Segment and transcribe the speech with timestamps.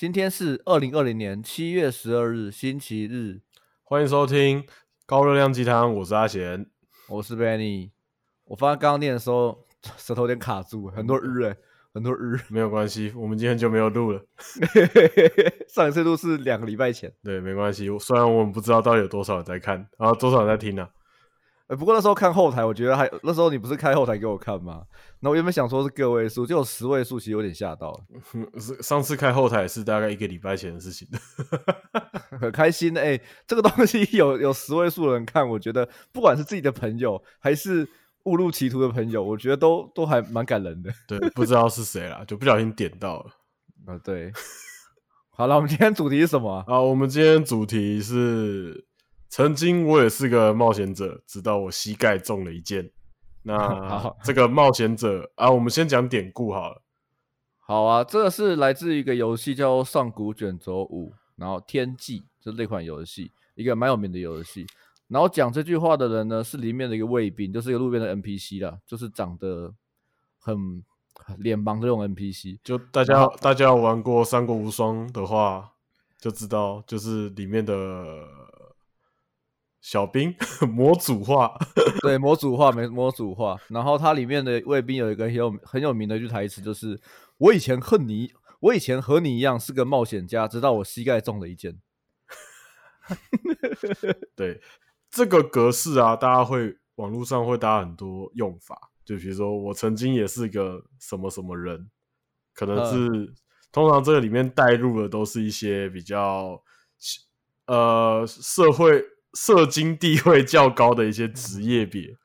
[0.00, 3.42] 今天是二零二零年七月十二日，星期日。
[3.82, 4.64] 欢迎收听
[5.04, 6.64] 高热量鸡汤，我是阿贤，
[7.06, 7.90] 我是 Benny。
[8.46, 9.66] 我发现刚刚念的时候
[9.98, 11.54] 舌头有点卡住，很多日哎，
[11.92, 12.40] 很多日。
[12.48, 14.24] 没有关系，我们今天就没有录了。
[15.68, 17.12] 上一次录是两个礼拜前。
[17.22, 17.86] 对，没关系。
[17.98, 20.88] 虽然我们不知道到底有多少人在看，然后多少人在听呢、啊？
[21.78, 24.82] 不过那时候看后台，我觉得还那时候你不是开后台给我看吗？
[25.20, 27.98] 那我原本想说是个位数，就有十位数，其实有点吓到。
[28.80, 31.06] 上次开后台是大概一个礼拜前的事情，
[32.40, 33.00] 很开心的。
[33.00, 37.88] 哎、欸，这个东西有有十位数的人看，我觉得不管是自己的朋友还是
[38.24, 40.90] 误入歧途的朋友，我觉得都都还蛮感人的。
[41.06, 43.30] 对，不知道是谁啦，就不小心点到了。
[43.86, 44.32] 啊，对。
[45.30, 46.64] 好了，我们今天主题是什么？
[46.66, 48.89] 啊，我们今天主题是。
[49.30, 52.90] 曾经我也是个冒险者，直到我膝盖中了一箭。
[53.44, 56.82] 那 这个冒险者啊，我们先讲典故好了。
[57.60, 64.66] 好啊，这个是来自一个游戏叫《上古卷轴五》，然后《天际》就是这款游戏，一个蛮有名的游戏。
[65.06, 69.72] 然后讲这句话的人呢，是里面的一个卫兵，就是一个路边的 NPC 啦，就是长得
[70.40, 70.82] 很
[71.38, 72.58] 脸盲的这种 NPC。
[72.64, 75.70] 就大家大家有玩过《三国无双》的话，
[76.18, 78.26] 就知道就是里面的。
[79.80, 80.34] 小兵
[80.68, 81.56] 模组化，
[82.02, 83.56] 对，模组化没模组化。
[83.68, 87.00] 然后它里面的卫兵有一个很有很有名的一句台词，就是
[87.38, 91.80] “我以前恨你，我以前和你一样是个冒险家，直到我膝盖中了一箭。
[94.36, 94.60] ”对，
[95.10, 101.90] 这个格式啊，大家会网络上会搭很多用法，就比如说我曾经也是个什么什么人，
[102.52, 103.34] 可能是、嗯、
[103.72, 106.62] 通常这个里面带入的都是一些比较
[107.64, 109.02] 呃社会。
[109.34, 112.16] 社经地位较高的一些职业别，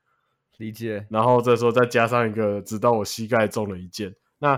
[0.57, 1.05] 理解。
[1.09, 4.15] 然后再说，再加上一个，直到我膝盖中了一箭。
[4.39, 4.55] 那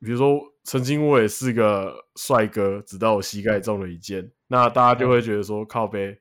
[0.00, 4.30] 比如说，曾经我也是个帅哥，直到我膝盖中了一箭。
[4.48, 6.20] 那大家就会觉得说，靠背，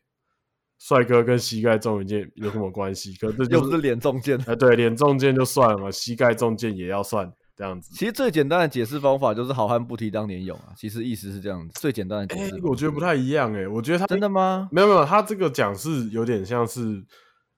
[0.79, 3.13] 帅哥跟膝盖中一箭有什么关系？
[3.15, 4.39] 可是、又不是脸中箭。
[4.47, 7.31] 哎，对，脸中箭就算了嘛，膝盖中箭也要算。
[7.55, 10.73] 这样子，其实最简单的解释方法就是“好汉不提当年勇”啊。
[10.75, 12.61] 其实意思是这样子，最简单的解释、欸。
[12.61, 14.67] 我觉得不太一样诶、欸，我觉得他真的吗？
[14.73, 17.01] 没有没有，他这个讲是有点像是，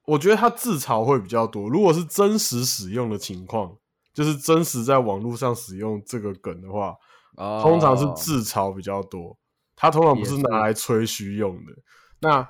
[0.05, 1.67] 我觉得他自嘲会比较多。
[1.67, 3.75] 如果是真实使用的情况，
[4.13, 6.93] 就是真实在网络上使用这个梗的话，
[7.35, 9.35] 哦、通常是自嘲比较多。
[9.75, 11.73] 他通常不是拿来吹嘘用的。
[12.19, 12.47] 那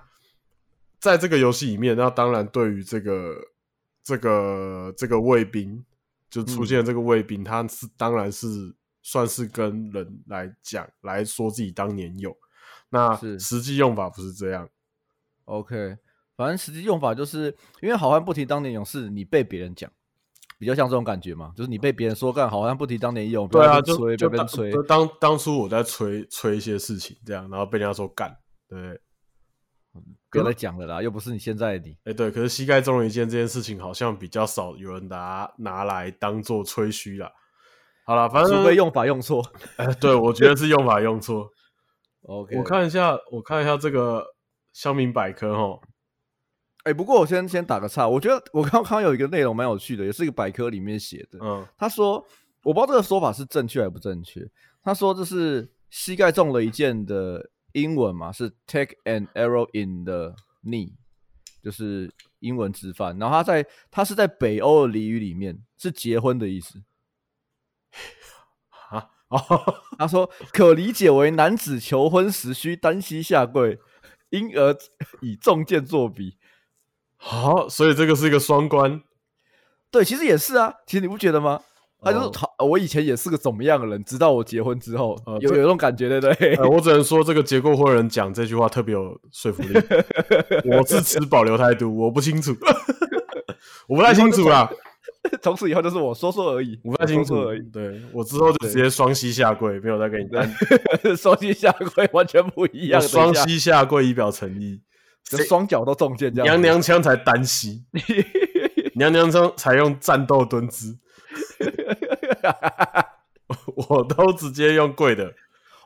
[1.00, 3.36] 在这个游戏里面，那当然对于这个
[4.04, 5.86] 这个这个卫兵。
[6.30, 8.48] 就出现这个卫兵，嗯、他是当然是
[9.02, 12.36] 算是跟人来讲来说自己当年勇，
[12.90, 14.70] 那实际用法不是这样。
[15.46, 15.98] OK，
[16.36, 19.90] 反正实际用法就是因为好汉不提当年勇，是你被别人讲，
[20.60, 28.38] 比较像这种感觉嘛，就是你被别人说干好汉不提当年勇，对啊，就吹就跟吹，当当初我在吹吹一些事情这样，然后被人家说干，
[28.68, 29.00] 对。
[30.30, 31.92] 不要再讲了啦，又不是你现在的你。
[32.04, 37.32] 哎、欸，对，可是膝盖中了一箭这件事情，好像比较少有人拿拿来当做吹嘘啦。
[38.06, 39.42] 好了，反正除非用法用错。
[39.78, 41.50] 哎、欸，对，我觉得是用法用错。
[42.24, 44.26] OK，我看一下，我看一下这个
[44.74, 45.80] 乡民百科哈。
[46.84, 51.40] 哎、欸，不过我先先打个岔，我觉得我刚刚有一个内容蛮有趣的，也是一个百科里面写的。
[51.42, 52.26] 嗯，他说
[52.64, 54.46] 我不知道这个说法是正确还不正确。
[54.84, 57.50] 他说这是膝盖中了一箭的。
[57.82, 60.94] 英文嘛是 take an arrow in the knee，
[61.62, 63.18] 就是英文直翻。
[63.20, 66.82] 然后他在他是在北欧的俚语里面是结婚的意思。
[68.90, 69.40] 啊哦，
[70.00, 73.78] 他说可理解为男子求婚时需单膝下跪，
[74.30, 74.76] 因而
[75.22, 76.38] 以重剑作比。
[77.18, 79.04] 好，所以这个是一个双关。
[79.92, 80.74] 对，其实也是啊。
[80.86, 81.62] 其实你不觉得吗？
[82.00, 86.56] 他就是他，我以前也是个怎么样的人，直到我结婚之后，呃、有有那种感觉，对不对？
[86.56, 89.74] 呃、我只能说，这个结过婚的人讲这句话特别有说服力。
[90.66, 92.56] 我是持保留态度，我不清楚，
[93.88, 94.70] 我不太清楚啦。
[95.42, 97.62] 从此以后就是我说说而已，我不太清楚而已。
[97.72, 100.50] 对，我之后就直接双膝下跪，没有再跟你单。
[101.18, 104.82] 双膝下跪完全不一样，双膝下跪以表诚意，
[105.48, 106.46] 双脚都中箭这样。
[106.46, 107.84] 娘娘腔才单膝，
[108.96, 110.98] 娘娘腔才用战斗蹲姿。
[113.90, 115.34] 我都直接用跪的，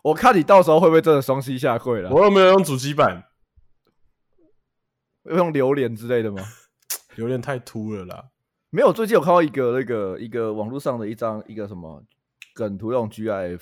[0.04, 2.10] 我看你到时候会不会真的双膝下跪了？
[2.10, 3.26] 我又没有用主机板？
[5.26, 6.42] 用榴莲之类的吗？
[7.16, 8.26] 榴莲太秃了啦！
[8.70, 12.02] 没有，最近有看到一个那个一个网络上的一张一个什么
[12.54, 13.60] 梗图，用 GIF，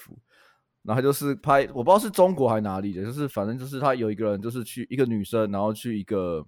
[0.84, 6.46] 然后就是拍，我不知道是中国还是哪里的，就是反正就是他有一个人就是去一个女生，然后去一个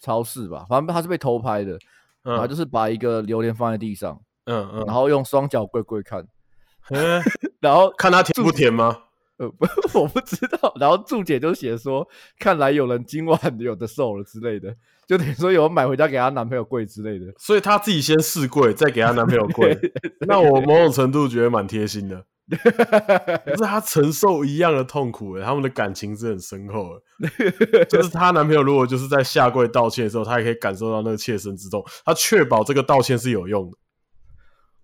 [0.00, 1.72] 超市吧，反正他是被偷拍的，
[2.24, 4.20] 嗯、然后就是把一个榴莲放在地上。
[4.48, 6.26] 嗯嗯，然后用双脚跪跪看，
[6.90, 7.22] 嗯
[7.60, 8.96] 然后看他甜不甜吗？
[9.36, 9.66] 呃，不，
[10.00, 10.74] 我不知道。
[10.80, 12.08] 然后注解就写说，
[12.40, 14.74] 看来有人今晚有的瘦了之类的，
[15.06, 17.32] 就等于说有人买回家给她男朋友跪之类的。
[17.38, 19.78] 所以她自己先试跪，再给她男朋友跪。
[20.26, 22.24] 那我某种程度觉得蛮贴心的。
[23.44, 27.84] 可是她承受一样的痛苦，欸，他们的感情是很深厚的。
[27.84, 31.84] 就是她男朋友如果就是在下跪道歉的时候，她也可以感受到那个切身之痛。
[32.04, 33.76] 她确保这个道歉是有用的。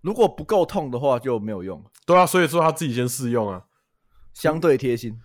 [0.05, 1.83] 如果不够痛的话，就没有用。
[2.05, 3.65] 对啊，所以说他自己先试用啊。
[4.35, 5.19] 相对贴心，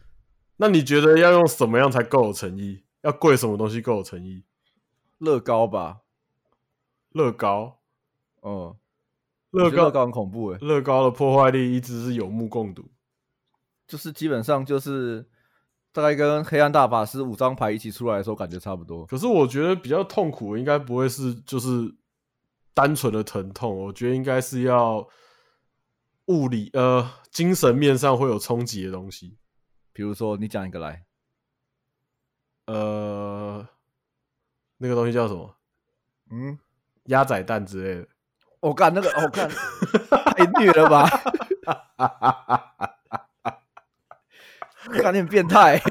[0.57, 2.83] 那你觉得要用什么样才够有诚意？
[3.03, 4.45] 要贵什么东西够有诚意？
[5.19, 5.99] 乐高吧，
[7.11, 7.81] 乐高，
[8.41, 8.77] 哦、
[9.51, 12.89] 嗯，乐高乐高很恐怖诶，乐高的破坏力一直是有目共睹，
[13.87, 15.29] 就是基本上就是
[15.93, 19.05] 大概跟黑暗大法师五张牌一起出来的时候感觉差不多。
[19.05, 21.95] 可是我觉得比较痛苦的应该不会是就是
[22.75, 25.09] 单纯的疼痛，我觉得应该是要。
[26.27, 29.37] 物理呃，精神面上会有冲击的东西，
[29.93, 31.05] 比如说你讲一个来，
[32.67, 33.67] 呃，
[34.77, 35.57] 那个东西叫什么？
[36.31, 36.57] 嗯，
[37.07, 38.09] 鸭仔蛋之类的。
[38.61, 39.51] 我干那个，我干
[40.37, 41.09] 太虐了吧！
[45.03, 45.83] 干你很变态。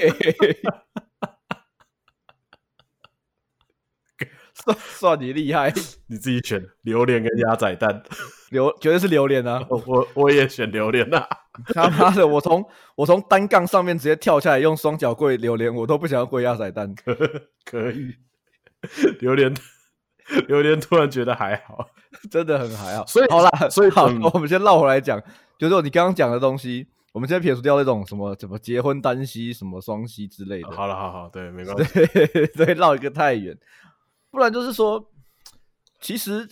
[4.74, 4.78] 算
[5.16, 5.72] 算你厉害，
[6.08, 8.04] 你自己选榴莲跟鸭仔蛋，
[8.52, 9.64] 榴绝对是榴莲啊！
[9.70, 11.28] 我我也选榴莲啊！
[11.74, 16.94] 他妈的，我从我从单杠上面直接跳下来，用双脚跪榴莲，我都不想要跪鸭仔蛋。
[16.96, 17.14] 可
[17.66, 18.16] 可以，
[19.20, 19.54] 榴莲
[20.48, 21.90] 榴莲突然觉得还好，
[22.32, 23.06] 真的很还好。
[23.06, 25.22] 所以好啦，所以好，我们先绕回来讲，
[25.58, 30.72] 就是说你刚刚讲的东西，我们先撇除掉那种什么什么结婚单膝、什么双膝之类的。
[30.72, 33.58] 好了，好好，对，没关系，对，对，绕一个太远。
[34.32, 35.12] 不然就是说，
[36.00, 36.48] 其实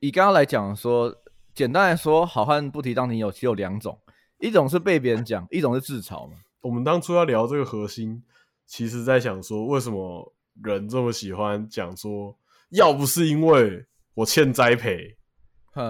[0.00, 1.14] 以刚刚来讲说，
[1.54, 3.98] 简单来说，好汉不提当年勇，其实有两种，
[4.38, 6.36] 一种是被别人讲，一种是自嘲嘛。
[6.60, 8.22] 我们当初要聊这个核心，
[8.66, 12.36] 其实在想说，为什么人这么喜欢讲说，
[12.70, 13.84] 要不是因为
[14.14, 15.16] 我欠栽培，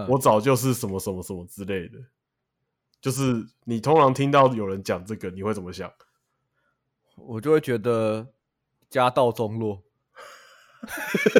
[0.08, 1.98] 我早就是什么什么什么之类的。
[3.00, 5.90] 就是你通常听到有人讲这个，你会怎么想？
[7.16, 8.26] 我就会觉得
[8.90, 9.82] 家道中落。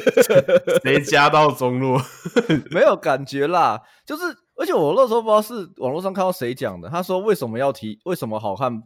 [0.83, 2.01] 谁家道中落？
[2.71, 4.23] 没有感觉啦，就是，
[4.57, 7.99] 而且我那时候不知道是网络上看到谁讲的，他说为什么要提？
[8.05, 8.81] 为什么好汉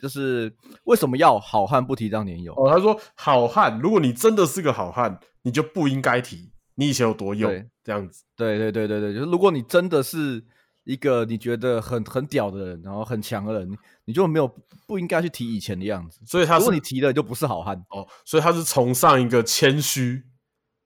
[0.00, 2.54] 就是为什么要好汉不提当年勇？
[2.56, 7.50] 哦，他说好汉，如果你真的是个好汉，你就不应该提你以前有多勇，
[7.84, 8.24] 这样子。
[8.36, 10.44] 对对对对对，就是如果你真的是。
[10.84, 14.52] 一个你觉得很很屌的人，然后很强的人，你就没有
[14.86, 16.20] 不应该去提以前的样子。
[16.26, 18.06] 所以他是，如果你提了，就不是好汉哦。
[18.24, 20.24] 所以他是崇尚一个谦虚，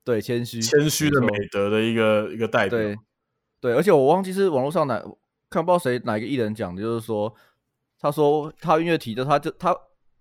[0.05, 2.79] 对谦虚谦虚的美德的一个一个代表。
[2.79, 2.97] 对
[3.61, 5.03] 对，而且我忘记是网络上哪
[5.49, 7.35] 看不知道谁哪一个艺人讲的，就是说，
[7.99, 9.75] 他说他音乐提的，他就他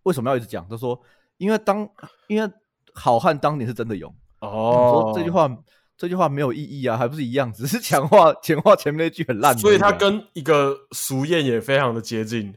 [0.04, 0.66] 为什么要一直讲？
[0.70, 0.98] 他说，
[1.38, 1.90] 因为当
[2.28, 2.50] 因为
[2.94, 5.50] 好汉当年是真的勇哦，说这句话。
[5.98, 9.58] 这句话没有意义啊，还不是一样，只是强化强化前面那句很烂。
[9.58, 12.56] 所以它跟一个俗谚也非常的接近。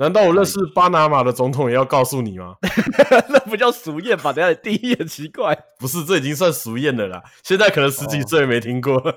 [0.00, 2.54] 难道我认识巴拿马的总统也要告诉你吗？
[3.30, 4.32] 那不叫俗谚吧？
[4.32, 5.58] 等下你定也很奇怪。
[5.76, 7.20] 不是，这已经算俗谚的啦。
[7.42, 8.94] 现在可能十几岁没听过。
[8.94, 9.14] 哦、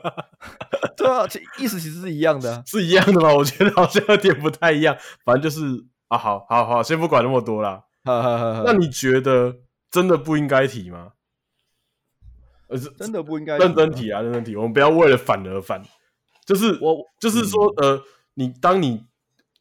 [0.97, 1.27] 对啊，
[1.59, 3.31] 意思其实是一样的、啊，是一样的吗？
[3.31, 4.97] 我觉得好像有点不太一样。
[5.23, 7.83] 反正就是啊，好好好，先不管那么多啦。
[8.03, 9.57] 那你觉得
[9.91, 11.09] 真的不应该提吗？
[12.71, 14.55] 呃，真的不应该认真提啊，认真提。
[14.55, 15.81] 我们不要为了反而反，
[16.45, 18.03] 就是我，就是说，嗯、呃，
[18.35, 19.03] 你当你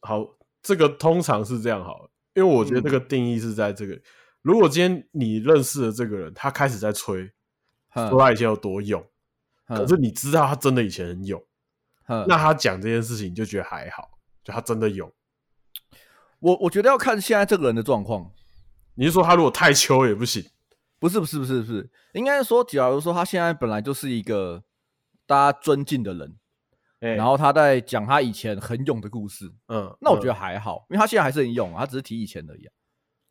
[0.01, 0.25] 好，
[0.63, 3.93] 这个通常是这样好，因为我觉得这个定义是在这个。
[3.93, 4.01] 嗯、
[4.41, 7.29] 如果今天你认识的这个人，他开始在吹，
[7.93, 9.05] 说他以前有多勇，
[9.67, 11.43] 可是你知道他真的以前很勇，
[12.07, 14.09] 那他讲这件事情你就觉得还好，
[14.43, 15.11] 就他真的勇。
[16.39, 18.31] 我我觉得要看现在这个人的状况。
[18.95, 20.43] 你是说他如果太秋也不行？
[21.01, 24.63] 不是不是不是不是，应该说，假如说他现在本来就是一个
[25.25, 26.37] 大家尊敬的人，
[26.99, 32.71] 欸、然后他在讲他以前很勇的故事，嗯，那我觉得还好，嗯、因为他现在还是很勇啊，他只是提以前而已、啊。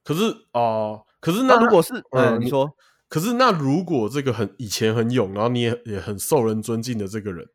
[0.02, 2.68] 可是哦、呃，可是那，如果是，嗯，嗯，你说，
[3.08, 7.46] 可是那如果这个很以前很勇，然后你也也很受人尊敬的这个人，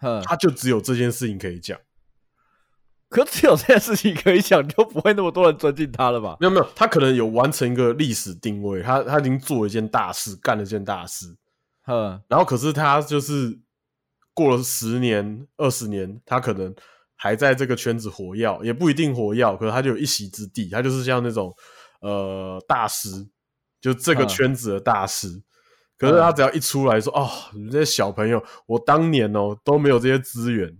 [0.00, 1.78] 嗯，他就只有这件事情可以讲。
[3.10, 6.36] 可只有这件事情可以讲，就不会那么多人尊敬他了吧？
[6.38, 11.26] 没有没有，他可能有完成一个历史定位，他他已经做了一件大事，干了一件大事。
[11.88, 13.58] 嗯，然后可是他就是
[14.32, 16.72] 过了十年、二十年，他可能
[17.16, 20.68] 还在这个圈子活跃，也不一定活跃，可是他就有一席之地。
[20.68, 21.52] 他就是像那种
[22.02, 23.26] 呃大师，
[23.80, 25.26] 就这个圈子的大师。
[25.26, 25.42] 嗯、
[25.98, 30.72] 可是他只要一出来说：“哦，你这些小朋友，我当年哦都没有这些资源。”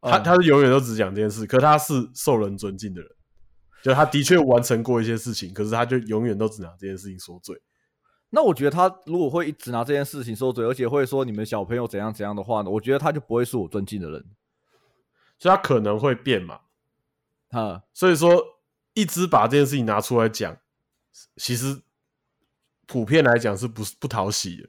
[0.00, 3.10] 他他是永远都只讲这件事，可是他是受人尊敬的人，
[3.82, 7.60] 就他的确完成过一些事情，可是他就永远都只拿这件事情说嘴。
[8.30, 12.70] 那我觉得他如果会一直拿这件事情说嘴，而且会说你们小朋友怎样怎样的话呢？
[12.70, 14.24] 我觉得他就不会是我尊敬的人，
[15.38, 16.60] 所以他可能会变嘛。
[17.50, 18.40] 哈，所以说
[18.94, 20.56] 一直把这件事情拿出来讲，
[21.36, 21.82] 其实
[22.86, 24.68] 普遍来讲是不是不讨喜的？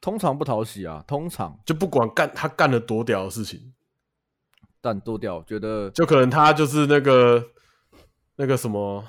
[0.00, 3.74] 通常不讨喜啊，通常就不管干他干了多屌的事情，
[4.80, 7.44] 但多屌，觉得就可能他就是那个
[8.36, 9.04] 那个什么，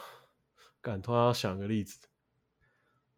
[0.82, 1.98] 干突然要想个例子。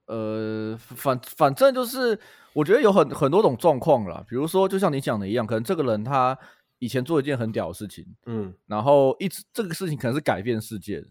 [0.05, 2.19] 呃，反反正就是，
[2.51, 4.23] 我觉得有很很多种状况啦。
[4.27, 6.37] 比如说，就像你讲的一样，可能这个人他
[6.79, 11.03] 以前做一件很屌的事情，嗯，然后一直这个事情可能是改变世界。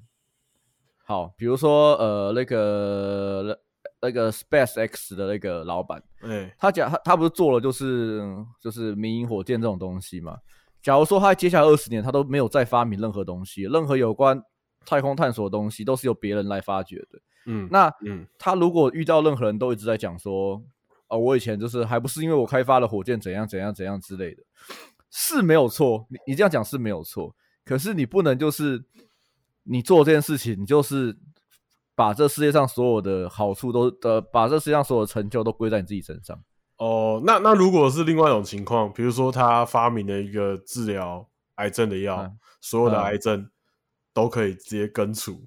[1.04, 3.58] 好，比如说呃，那个
[4.02, 8.22] 那个 SpaceX 的那个老板，欸、他讲他他不是做了就是
[8.60, 10.38] 就是民营火箭这种东西嘛？
[10.82, 14.42] 假如说他接下来二十年他都没有再发明任何东西，任何有关
[14.84, 17.20] 太空探索的东西都是由别人来发掘的。
[17.46, 20.62] 嗯，那嗯，他如果遇到任何人都一直在讲说，
[21.08, 24.42] 哦，我以前就是还不是因为我开发了火箭怎样怎样怎样之类的，
[25.10, 27.34] 是没有错，你你这样讲是没有错，
[27.64, 28.84] 可是你不能就是
[29.64, 31.16] 你做这件事情，你就是
[31.94, 36.42] 把这世界上所有的好处都呃，把这世界上所有的成就都归在你自己身上。
[36.82, 41.24] 哦，那那如果是另外一种情况，比如说他发明了一个治疗
[41.54, 43.48] 癌症的药，嗯、所有的癌症
[44.12, 45.46] 都可以直接根除，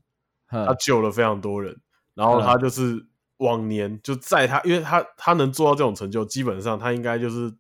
[0.51, 1.77] 嗯、他救了非常多人。
[2.13, 3.05] 然后他就是
[3.39, 7.53] 往年就在他，因为他他能做到这种成就，基本上他应该就是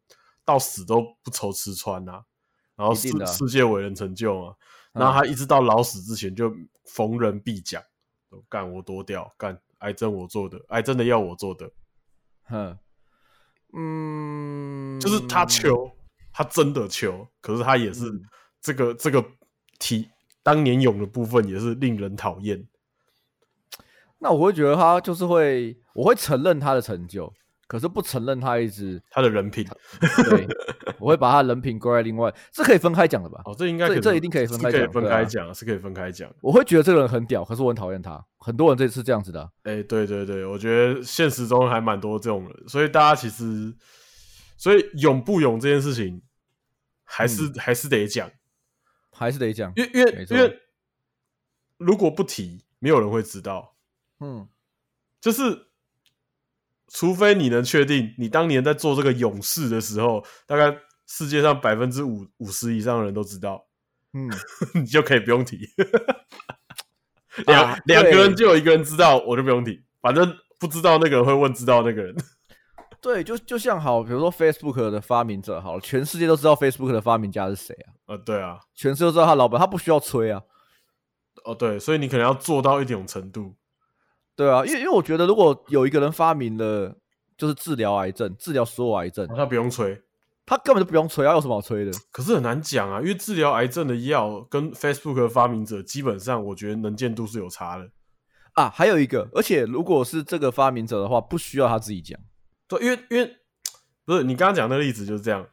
[0.45, 2.23] 到死都不愁吃穿呐、啊。
[2.77, 4.55] 然后世世界伟人成就嘛，
[4.93, 6.49] 然后他一直到老死之前就
[6.85, 7.83] 逢人必讲，
[8.47, 11.69] 干我多屌，干癌症我做的，癌症的药我做的。
[12.47, 12.77] 哼，
[13.75, 15.91] 嗯，就是他求，
[16.31, 18.09] 他真的求，可是他也是
[18.61, 19.23] 这个这个
[19.79, 20.07] 体
[20.41, 22.65] 当年勇的部分也是令人讨厌。
[24.19, 27.31] 那我会觉得他就是会，我会承认他的成就，
[27.67, 29.65] 可是不承认他一直他的人品。
[30.29, 30.47] 对，
[30.99, 33.41] 我会把他的人品归在另外，这可以分开讲的吧？
[33.45, 36.31] 哦，这应该这这一定可以分开讲，可以分开讲，啊、是可以分开讲。
[36.41, 38.23] 我会觉得这个人很屌，可是我很讨厌他。
[38.37, 39.49] 很多人这次是这样子的、啊。
[39.63, 43.73] 哎、欸，对对对，我觉得现实中还蛮多这种人，所以大家其实，
[44.57, 46.21] 所以勇不勇这件事情，
[47.03, 48.31] 还是、嗯、还是得讲，
[49.11, 50.59] 还是得讲，因为因为因为
[51.77, 53.75] 如果不提，没有人会知道。
[54.19, 54.47] 嗯，
[55.19, 55.67] 就是，
[56.87, 60.77] 除非你能确定你当年在做这个勇士的时候，大概
[61.07, 63.65] 世界上百分之五五十以上的人都知道，
[64.13, 64.29] 嗯，
[64.75, 65.69] 你就可以不用提。
[67.47, 69.83] 两 两、啊、个人就有一个人知道，我就不用提。
[70.01, 72.15] 反正不知道那个人会问知道那个人。
[73.01, 77.93] 对，就就像好，比如说 Facebook 的发明者，好了，全世界都知道 Facebook 的发明家是谁啊？
[78.07, 80.41] 呃，对啊，全世界都知道他老板，他不需要吹啊。
[81.43, 83.55] 哦，对，所以你可能要做到一种程度。
[84.35, 86.93] 对啊，因为因为我觉得，如果有一个人发明了，
[87.37, 90.01] 就是治疗癌症，治疗所有癌症，他不用吹，
[90.45, 91.91] 他根本就不用吹，他有什么好吹的？
[92.11, 97.89] 可是很难讲啊，因为治疗癌症的药跟 Facebook 的发明者基本上，我觉得能见度是有差的
[98.55, 98.69] 啊。
[98.69, 102.19] 还有一个，而且如果是这个发明者的话，不需要他自己讲。
[102.67, 103.37] 对，因为因为
[104.03, 105.47] 不是你刚刚讲的例子就是这样，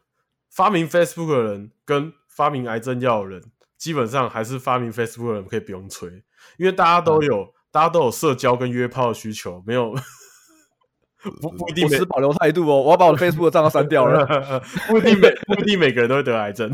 [0.51, 3.43] 发明 Facebook 的人跟发明癌症药的人，
[3.79, 6.11] 基本上还是发明 Facebook 的人可以不用吹，
[6.57, 7.55] 因为大家都有。
[7.73, 9.95] 嗯大家都有社交跟约炮的需求，没有
[11.41, 11.87] 不不一定。
[11.87, 14.27] 我持保留态度哦，我要把我的 Facebook 账号删掉了。
[14.89, 16.71] 不一定每不一定每个人都会得癌症。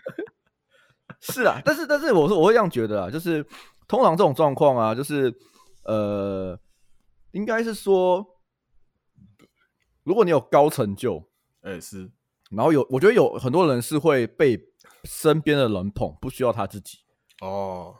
[1.20, 3.46] 是啊，但是但是我说我会这样觉得啊，就是
[3.86, 5.30] 通常这种状况啊，就是
[5.84, 6.58] 呃，
[7.32, 8.26] 应该是说，
[10.02, 11.22] 如果你有高成就，
[11.60, 12.10] 哎、欸、是，
[12.50, 14.58] 然后有我觉得有很多人是会被
[15.04, 17.00] 身边的人捧，不需要他自己
[17.42, 17.94] 哦。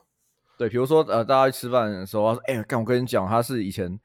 [0.60, 3.98] 对，比如说呃，大家去吃饭的时候，他说：“哎、欸，干，我跟你讲，他是以前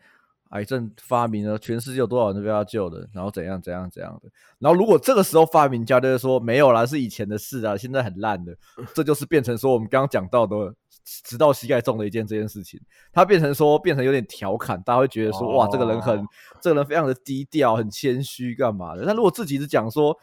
[0.51, 4.29] 癌症发明了，全世界有多少人都被他救的，然后怎样怎样怎样的。
[4.59, 8.55] 然后如果这个时候发明家就是说没有啦，是以前的事啊，现在很烂的，
[8.95, 12.79] 这就是变成说我们刚刚讲到的，直到膝盖中的一件这件事情，
[13.11, 16.25] 他变成说变成有点调侃，大家会觉得说、哦、哇，这个人很，
[16.61, 19.03] 这个人非常的低调，很谦虚，干嘛的？
[19.05, 20.17] 但如果自己是讲说。”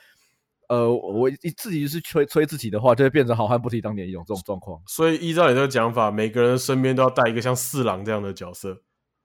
[0.72, 4.80] 呃，我自己是吹吹自己的话，就会变成好汉不提当年勇这种状况。
[4.86, 8.80] 所以依照你这个讲法，每个人身边都要带一个像四郎这样的角色。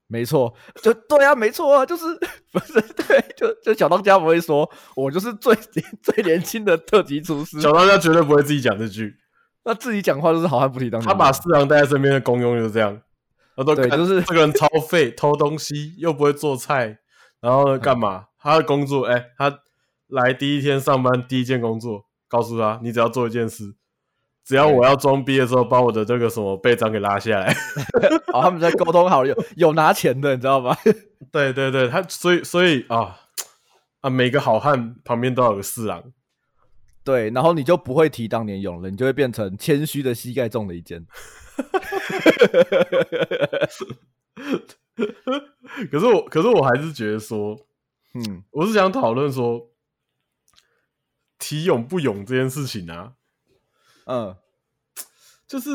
[0.07, 2.03] 没错，就对啊，没错啊，就是
[2.51, 5.55] 不是对，就就小当家不会说，我就是最
[6.03, 7.61] 最年轻的特级厨师。
[7.61, 9.15] 小当家绝对不会自己讲这句，
[9.63, 11.07] 那自己讲话就是好汉不提当年。
[11.07, 13.01] 他把四郎带在身边的功用就是这样，
[13.55, 16.97] 他都对，就是这个人超废，偷东西又不会做菜，
[17.39, 18.25] 然后呢干嘛？
[18.37, 19.59] 他的工作，哎、欸，他。
[20.07, 23.75] 来第一天上班，第一件工作告诉他，你只要做一件事，
[24.43, 27.53] 只要我要装逼的时候，把我的这个什么背章给拉下来。
[28.31, 30.75] 好， 他们在沟通好，有有拿钱的，你知道吗？
[31.31, 33.17] 对对对，他所以所以啊
[34.01, 36.03] 啊，每个好汉旁边都有个四郎。
[37.03, 41.05] 对，然后你就不会提当年勇了，你就会变成谦虚的膝盖中了一箭。
[45.89, 47.57] 可是我，可是我还是觉得说，
[48.13, 49.69] 嗯，我是想讨论说，
[51.39, 53.13] 提勇不勇这件事情啊，
[54.05, 54.35] 嗯，
[55.47, 55.69] 就是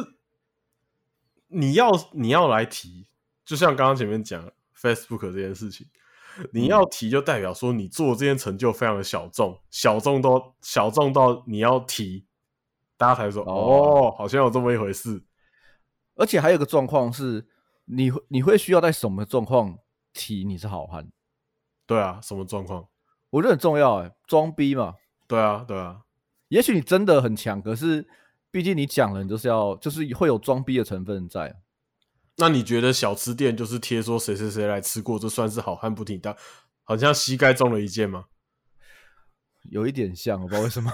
[1.48, 3.08] 你要你要来提，
[3.44, 5.86] 就像刚刚前面讲 Facebook 这件事情。
[6.50, 12.24] 你要提，就代表说你做这件成就非常的小众，小众到小众到你要提，
[12.96, 15.22] 大家才说哦，哦，好像有这么一回事。
[16.14, 17.46] 而且还有个状况是，
[17.84, 19.76] 你你会需要在什么状况
[20.14, 21.12] 提你是好汉？
[21.84, 22.88] 对啊，什么状况？
[23.28, 24.94] 我觉得很重要哎，装逼嘛。
[25.32, 25.96] 对啊，对啊。
[26.48, 28.06] 也许你真的很强，可是
[28.50, 31.56] 毕竟你讲了，你就是要就是会有装逼的成分在。
[32.36, 36.36] 那你觉得小吃店就是贴说谁谁谁来吃过，这算是好汉不提当，
[36.84, 38.24] 好像膝盖中了一箭吗？
[39.70, 40.92] 有一点像，我不知道为什么。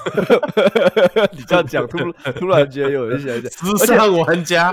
[1.35, 1.99] 你这样讲，突
[2.39, 4.73] 突然间有一些时尚玩家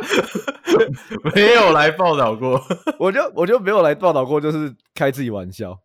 [1.34, 2.62] 没有来报道过，
[3.00, 5.75] 我就我就没有来报道过，就是开自己玩笑。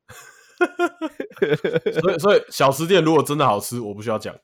[2.00, 4.34] 所以所以小吃店如果真的好吃，我不需要讲，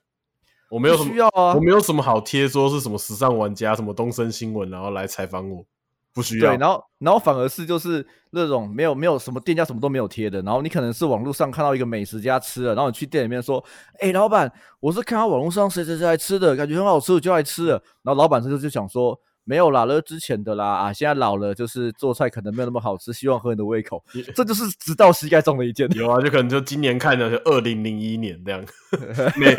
[0.69, 5.65] 我没有什么需要啊，我没有什么好贴说是什么时尚玩家，什么东森新闻，然后来采访我。
[6.13, 6.49] 不需要。
[6.49, 13.63] 对，然后然后反而是就是那种没有没有什么店家什么都没有贴的，然后你可能是网络上看到一个美食家吃了，然后你去店里面说，
[13.99, 17.73] 哎，老板，我是看到网络上谁谁谁来吃的，感觉很好吃，我就来吃了。
[18.01, 19.15] 然后老板这就就想说，
[19.47, 24.03] 没有啦，那是之前的啦，啊，现在老了，就是做菜可能没有那么好吃，希望合你的胃口。
[24.35, 25.89] 这就是直到膝盖中的一件。
[25.93, 28.61] 有啊，就可能就今年看的是二零零一年这样。
[29.39, 29.55] 美，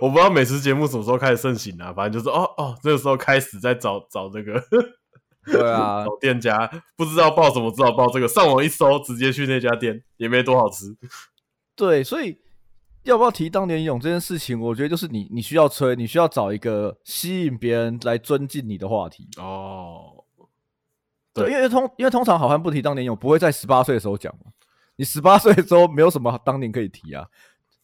[0.00, 4.62] 我不知道美食节目什么时候开始盛行啊，反正就是哦哦，这个时候开始在找找这个。
[5.44, 8.28] 对啊，找店家不知道报什么，只好报这个。
[8.28, 10.86] 上网一搜，直接去那家店，也没多好吃。
[11.74, 12.38] 对，所以
[13.04, 19.28] 要不要提当年勇这件事情，我觉得就是你，你需要吹，你需要找一个吸引别人来尊敬你的话题。
[19.36, 20.24] 哦，
[21.32, 24.52] 对，对，因为通因为通常好汉不提当年勇，不会在十八岁的时候讲嘛。
[24.96, 27.26] 你十八岁的时候没有什么当年可以提啊，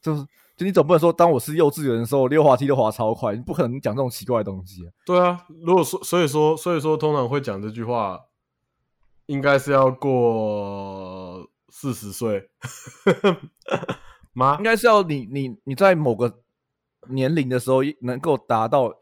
[0.01, 0.27] 就是。
[0.59, 4.91] 就你总不能说，当我是幼稚园的时候，溜滑梯都滑超快，你不可能讲这种奇怪的东西啊。
[5.07, 8.19] 对啊，如果说，所以说，所以说，通常会讲这句话，
[9.27, 12.51] 应该是要过四十岁
[14.39, 14.57] 吗？
[14.59, 16.43] 应该是要你你你在某个
[17.09, 18.95] 年龄的时候，能够达到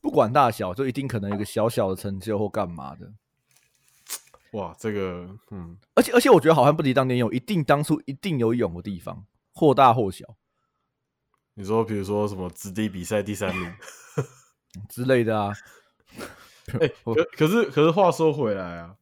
[0.00, 3.12] 不管大小，就一定可能有一个小小的成就或干嘛的。
[4.52, 10.24] 哇，这个，嗯，而且而且，我觉得好汉不提当年勇，一定当初一定有勇的地方，或大或小。
[11.52, 13.70] 你说，比如说什么子弟比赛第三名
[14.88, 15.52] 之类的啊？
[16.80, 18.96] 哎、欸，可可是可是话说回来啊，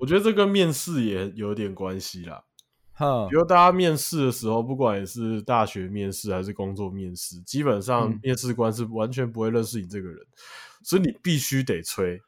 [0.00, 2.42] 我觉得这跟面试也有点关系啦。
[2.98, 10.18] 哈，比如大家面试的时候，不管是大学面试还是工作面试，基本上面试官是完全不会认识你这个人，
[10.82, 12.18] 所以你必须得吹，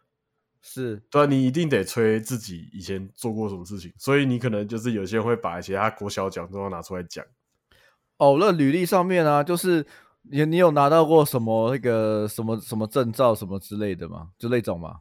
[0.61, 7.25] 是对，你一定得吹自己以前做过什么事情，所以你可能就是有些人会把一些他国小奖状拿出来讲。
[8.19, 9.87] 哦，那履历上面啊，就是
[10.23, 14.29] 你你有拿到过什么那个什么什么证照什么之类的吗？
[14.37, 14.97] 就那种吗？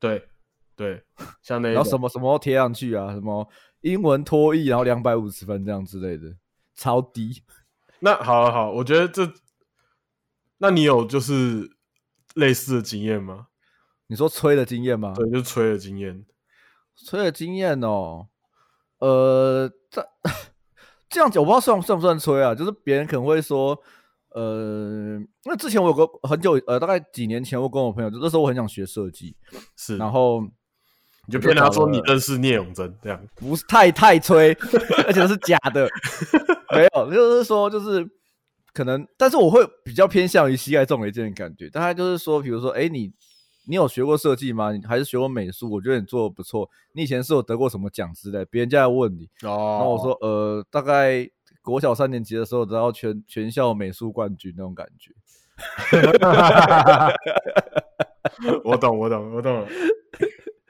[0.00, 0.26] 对
[0.76, 1.02] 对，
[1.42, 3.48] 像那种然后什么什么贴上去啊，什么
[3.80, 6.36] 英文托译，然后两百五十分这样之类的，
[6.74, 7.42] 超低。
[8.00, 9.32] 那好好，我觉得这，
[10.58, 11.70] 那你有就是
[12.34, 13.48] 类似的经验吗？
[14.06, 15.12] 你说吹的经验吗？
[15.16, 16.24] 对，就是吹的经验，
[16.96, 18.28] 吹的经验哦，
[18.98, 20.06] 呃，这。
[21.12, 22.54] 这样子我不知道算算不算吹啊？
[22.54, 23.78] 就是别人可能会说，
[24.30, 29.36] 呃，那之前我有个很久，呃，大概几年前，我跟我朋友，就那时候我很想学设计，
[29.76, 30.42] 是，然后
[31.26, 34.52] 你就骗他说你认识聂永真，这样不是太太吹，
[35.06, 35.88] 而且是假的，
[36.74, 38.06] 没有，就是说就是
[38.74, 43.12] 可能，但是我会比较偏向于膝盖中了一箭的感觉，大概就是说，比如说，哎，你。
[43.64, 44.72] 你有学过设计吗？
[44.72, 45.70] 你还是学过美术？
[45.70, 46.68] 我觉得你做的不错。
[46.94, 48.44] 你以前是有得过什么奖之类？
[48.46, 51.24] 别人家来问你，哦、然后我说，呃，大概
[51.62, 55.12] 国小三年级的时候得到全全校美术冠军那种感觉。
[58.64, 59.64] 我懂，我懂，我懂。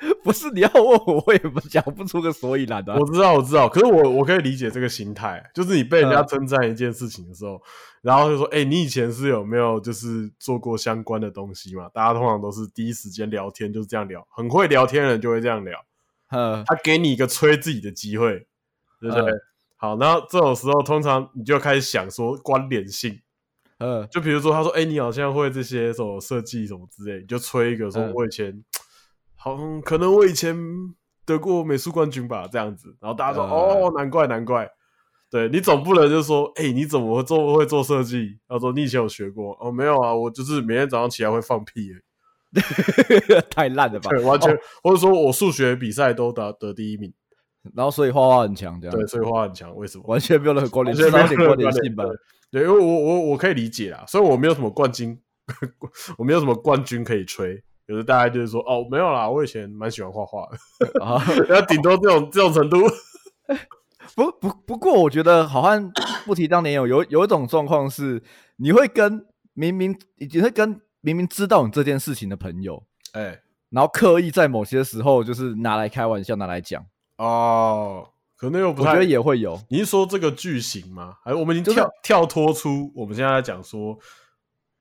[0.23, 2.95] 不是你要问我，我也不讲不出个所以然的。
[2.95, 7.61] 我知道，我知道，可是我我可以理解这个心态，就是你被人家称赞一件事情的时候，嗯、
[8.03, 15.79] 然后就说：“哎、欸，你以前是有没有就是做过相关的东西嘛？”大家通常都是第一时间聊天就是这样聊，很会聊天的人就会这样聊。
[16.31, 18.47] 嗯，他给你一个吹自己的机会，
[19.01, 19.31] 对不对？
[19.31, 19.41] 嗯、
[19.77, 23.21] 好，然后这种时候通常你就开始想说关联性，
[23.79, 28.65] 嗯，就比如说他说，哎、欸，你好像会这些什么设计什么之类，你就吹一个说，我以前、嗯、
[29.43, 30.57] 好像可能我以前
[31.27, 34.71] 得过美术冠军吧，这样子，然后大家说，嗯、哦，难怪难怪。
[35.29, 38.39] 对，你总不能就说，哎、欸，你怎么会做会做设计？
[38.47, 39.57] 他说你以前有学过？
[39.61, 41.91] 哦，没有啊，我就是每天早上起来会放屁。
[43.51, 44.11] 太烂了吧？
[44.11, 47.13] 对，完全，哦、或者说我数学比赛都得得第一名，
[47.75, 50.05] 然后所以画画很强，这样对，所以画画很强，为什么？
[50.07, 52.05] 完全没有任何关联，没有点关联性吧？
[52.53, 55.19] 对，因为我我我可以理解啦，所以我没有什么冠军，
[56.19, 57.61] 我没有什么冠军可以吹。
[57.93, 60.57] 有的大家就是说，哦，没有啦，我以前蛮喜欢画画的，
[61.05, 62.79] 啊，然后顶多这种这种程度。
[64.17, 65.93] 不不不过，我觉得好汉
[66.25, 68.23] 不提当年勇，有有一种状况是，
[68.57, 70.81] 你会跟明明你会跟。
[71.05, 72.81] 明明知道你这件事情的朋友，
[73.15, 76.81] 哎、欸，然后刻意在某些时候就是拿来开玩笑，拿来讲
[77.19, 79.61] 哦，可能又不太，我觉得也会有。
[79.69, 81.17] 你是说这个剧情吗？
[81.25, 83.99] 还是我们已经跳、就是、跳脱出我们现在在讲说，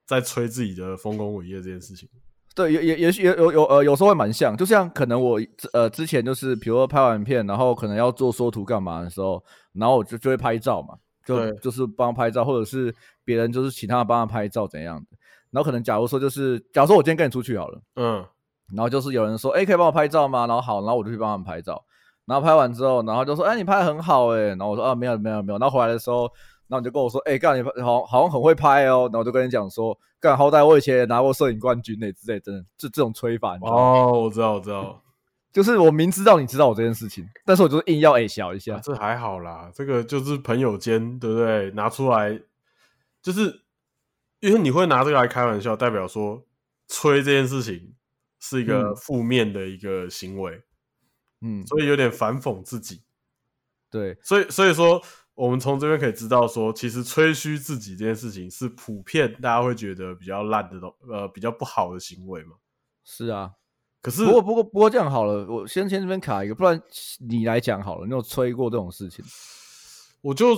[0.06, 2.08] 在吹自己的丰功伟业这件事情？
[2.54, 5.40] 对，也也也许有有有呃，有时候会蛮像，就像可能我
[5.74, 9.42] 呃之前就是比如说拍完片，然后可能要做缩图干嘛的时候，
[9.74, 15.18] 然后我就就会拍照嘛，就就是帮拍照，或者是别人就是请他帮他拍照怎样的。
[15.50, 18.26] 然后可能假如说就是，假如说我今天跟你出去好了，嗯，
[18.76, 20.48] 然后就是有人说，哎，可以帮我拍照吗？
[20.48, 21.84] 然后好，然后我就去帮他们拍照。
[22.26, 24.40] 然后拍完之后，然后就说，哎，你拍的很好哎。
[24.50, 25.60] 然后我说，啊，没有没有没有。
[25.60, 26.32] 然后回来的时候，
[26.72, 29.10] 然后你就跟我说，哎，干你好好像很会拍哦。
[29.12, 33.58] 然后我就跟你讲说，干好歹我以前也拿过摄影冠军呢之类，真的这这种吹法。
[33.62, 35.04] 哦，我知道我知道，
[35.52, 38.78] 就是我明知道你知道我这件事情，但是我就是硬要哎小一下。
[38.78, 41.70] 啊，这还好啦，这个就是朋友间，对不对？
[41.72, 42.42] 拿出来
[43.22, 43.60] 就是。
[44.42, 46.44] 因为你会拿这个来开玩笑，代表说
[46.88, 47.94] 吹这件事情
[48.40, 50.64] 是一个负面的一个行为，
[51.42, 53.04] 嗯，所以有点反讽自己。
[53.92, 55.00] 对，所以所以说，
[55.42, 62.58] 我们从这边可以知道说，其实吹嘘自己这件事情是普遍大家会觉得比较烂的东，呃，比较不好的行为嘛。
[63.04, 63.54] 是啊，
[64.04, 66.80] 可是不过不过不过这样好了，我先先这边卡一个，不然
[67.28, 69.26] 你来讲好了，你有吹过这种事情？
[70.22, 70.56] 我就。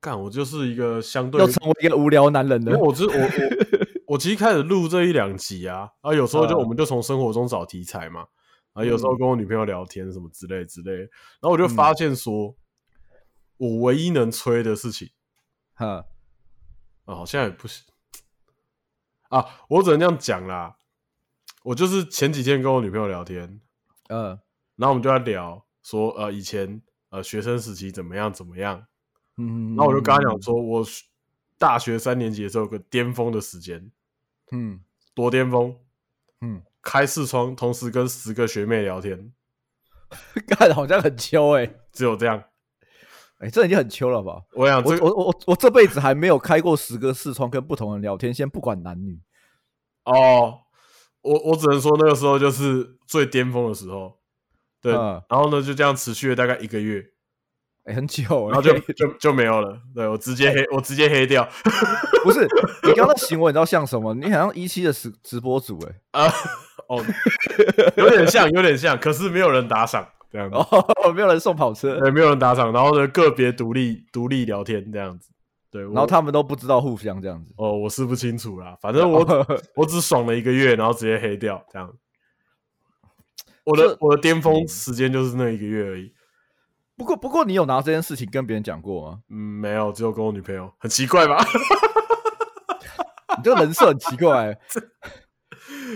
[0.00, 2.72] 干，我就是一个相对要成为一个无聊男人的。
[2.72, 3.28] 因为我这我我
[4.14, 8.24] 我其实开始录这一两集啊，啊，有时候就我们就从生活中找题材嘛，
[8.72, 12.52] 啊，有时候跟我女朋友聊天什么之类之类，然后我就发现说，
[13.60, 15.10] 我唯一能吹的事情，
[15.74, 16.06] 哈，
[17.04, 17.84] 啊，好像也不行。
[19.28, 20.78] 啊，我只能这样讲啦。
[21.62, 23.60] 我就是前几天跟我女朋友聊天，
[24.08, 24.28] 嗯，
[24.76, 28.86] 然后我们就在聊说，呃，以前呃学生时期怎么样怎么样。
[29.36, 30.82] 嗯，那我就跟她讲说，我
[31.58, 33.92] 大学三年级的时候有个巅峰的时间，
[34.52, 35.78] 嗯，多巅峰，
[36.40, 39.34] 嗯，开视窗，同时跟十个学妹聊天，
[40.48, 42.42] 干好像很秋哎、欸，只有这样，
[43.40, 44.40] 哎、欸，这已经很秋了吧？
[44.54, 49.18] 我想、这个，我我我我这辈子还没有开过十个视窗跟不同人聊天，先不管男女，
[50.04, 50.60] 哦，
[51.22, 54.18] 我我只能说那个时候就是最巅峰的时候，
[54.80, 57.04] 对，嗯、然后呢就这样持续了大概一个月。
[57.86, 59.80] 欸、很久，然后就就就没有了。
[59.94, 61.48] 对，我直接黑，欸、我直接黑掉。
[62.22, 62.46] 不是
[62.82, 64.12] 你刚刚的行为，你知道像什么？
[64.14, 66.32] 你好像一期的直直播主哎、欸、啊
[66.88, 67.02] 哦，
[67.96, 75.30] 有点像，有点像，可是没有人打赏这样子哦， 没有人送跑车，对，没有人打赏，然后呢，个别独立独立聊天这样子，
[75.70, 79.24] 对，然后他们都不知道互相这样子哦，我是不清楚啦，反正我
[79.74, 81.92] 我只爽了一个月，然后直接黑掉这样。
[83.64, 86.12] 我的我的巅峰时间就是那一个月而已。
[86.96, 89.20] 不过，不过，你有拿这件事情跟别人讲过吗？
[89.28, 90.70] 嗯，没有，只有跟我女朋友。
[90.78, 91.38] 很奇怪吧？
[93.36, 94.58] 你这个人设很奇怪、欸，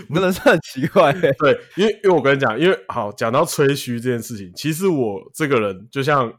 [0.07, 1.31] 你这人设很奇怪、欸。
[1.39, 6.33] 对，因为因为我跟你讲，因为好讲到吹嘘这件事情，其实我这个人就像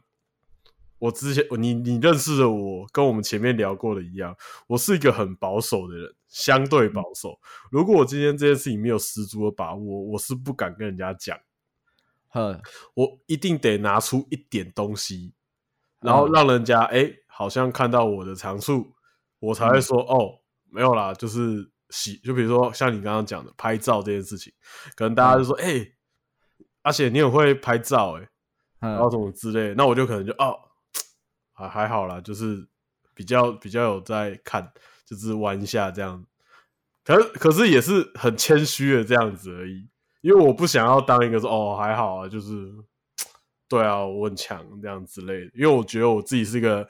[0.99, 4.35] 我之前你你认识的我，跟我们前面聊过的一样，
[4.67, 7.31] 我是一个很保守的人，相对保守。
[7.31, 7.39] 嗯、
[7.71, 11.37] 如果我今天这件事情没有十足的把握，我是不敢跟人家讲。
[12.33, 12.61] 嗯，
[12.93, 15.33] 我一定得拿出一点东西，
[16.01, 18.93] 然后让人家哎、欸，好像看到我的长处，
[19.39, 20.39] 我才会说、嗯、哦，
[20.69, 24.51] 没有啦，就是喜，就比如说像你刚刚讲的拍照这件事情，
[24.95, 25.95] 可能大家就说哎、嗯欸，
[26.83, 28.21] 而且你很会拍照哎、
[28.81, 30.57] 欸，然后什么之类，那我就可能就哦，
[31.53, 32.67] 还还好啦，就是
[33.13, 34.71] 比较比较有在看，
[35.05, 36.25] 就是玩一下这样，
[37.03, 39.89] 可可是也是很谦虚的这样子而已。
[40.21, 42.73] 因为我不想要当一个说哦还好啊，就是
[43.69, 45.51] 对啊，我很强这样之类的。
[45.53, 46.87] 因为我觉得我自己是一个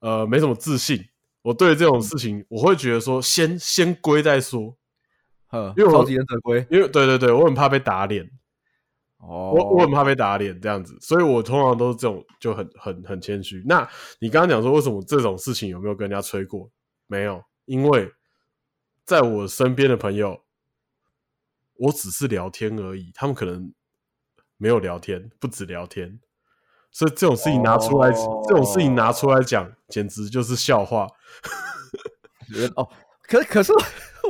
[0.00, 0.98] 呃没什么自信，
[1.46, 4.76] 我对这种事情我会觉得说先先归再说，
[5.46, 8.28] 呵，因为超级忍者龟，因为对对对，我很怕被打脸，
[9.18, 13.62] 哦，我我很怕被打脸这样子，所以我通常都是这种就很很很谦虚。
[13.64, 16.68] 那你刚刚讲说为什么这种事情有没有跟人家吹过？
[17.06, 18.10] 没有，因为
[19.04, 20.42] 在我身边的朋友，
[21.76, 23.72] 我只是聊天而已，他们可能
[24.56, 26.18] 没有聊天，不止聊天，
[26.90, 31.06] 所以这种事情拿出来，哦、这种事情拿出来讲，简直就是笑话。
[32.76, 32.88] 哦，
[33.22, 33.72] 可可是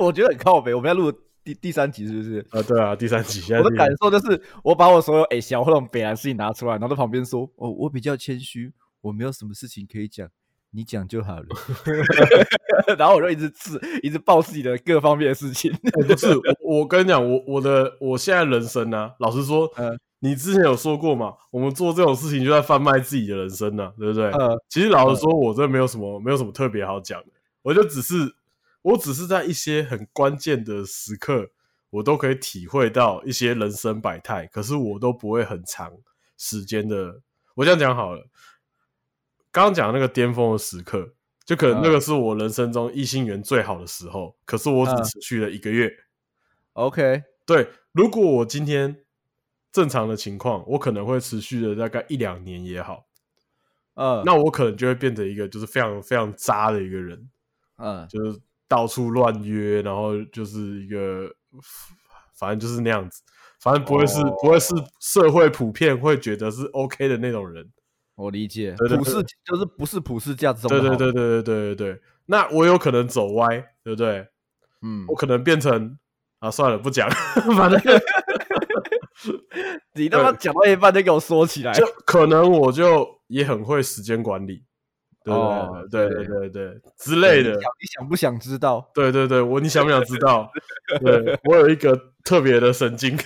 [0.01, 1.13] 我觉得很靠北，我们要录。
[1.45, 2.45] 第第三集是不是？
[2.51, 3.41] 啊，对啊，第三集。
[3.55, 10.29] 我的感受就是，我把我所有哎小或者北南事情拿出来，然后在旁边说：“哦，我比较谦虚，我没有什么事情可以讲，
[10.73, 11.47] 你讲就好了。”
[12.99, 15.73] 然后我就一直自一直报自己的各方面的事情。
[15.93, 24.31] 不是，我我跟你讲，我我的我现在人生呢、啊，老实说，嗯，你之前有说过嘛，我们做这种事情就在贩卖自己的人生呢、啊，对不对？
[24.31, 27.29] 嗯，其实老实说，我这没有什么没有什么特别好讲的，
[27.63, 28.35] 我就只是。
[28.83, 31.51] 我只是在一些很关键的时刻，
[31.91, 35.93] 我都可以体会到一些人生百态，可是我都不会很长
[36.39, 37.21] 时间的。
[37.57, 38.29] 我这样讲好了，
[39.51, 45.93] 刚刚讲那个巅峰的时刻，就可能那个是我人生中异性缘最好的时候，嗯、可是我只持续了一个月。
[46.75, 49.03] OK，对，如果我今天
[49.77, 53.05] 正常的情况，我可能会持续的大概一两年也好，
[53.95, 57.29] 嗯，那我可能就会变成一个就是非常非常渣的一个人，
[57.77, 58.41] 嗯，就是。
[58.69, 61.31] 到处乱约，然后就是一个，
[62.35, 63.23] 反正就是那样子，
[63.61, 64.41] 反正不会是、oh.
[64.41, 67.65] 不会是社会普遍会觉得是 OK 的那种人。
[68.17, 70.67] 我理解，对，普世就是不是普世价值。
[70.67, 72.01] 对对对对对对对对。
[72.25, 73.47] 那我有可能走歪，
[73.85, 74.27] 对不对？
[74.83, 75.97] 嗯，我可能变成
[76.41, 77.09] 啊，算了，不讲，
[77.57, 77.81] 反正
[79.95, 84.65] 你他妈讲到一半就给我说起来，就可能我就也很会时间管理。
[85.25, 88.89] 对对对、哦、对对对对之类的，你想不想知道？
[88.95, 90.49] 对对对，我你想不想知道？
[91.01, 93.17] 对，我有一个特别的神经，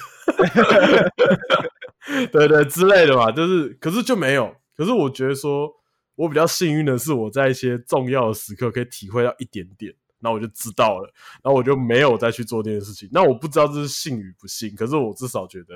[2.33, 4.55] 对对之类的嘛，就是可是就没有。
[4.75, 5.71] 可是我觉得说，
[6.15, 13.09] 我比较幸运的是，我在一些重要的时刻可以体会到一点点，那我就知道了，然后我就没有再去做这件事情。
[13.13, 15.75] 那我不知道这是信与不信，可是我至少觉得。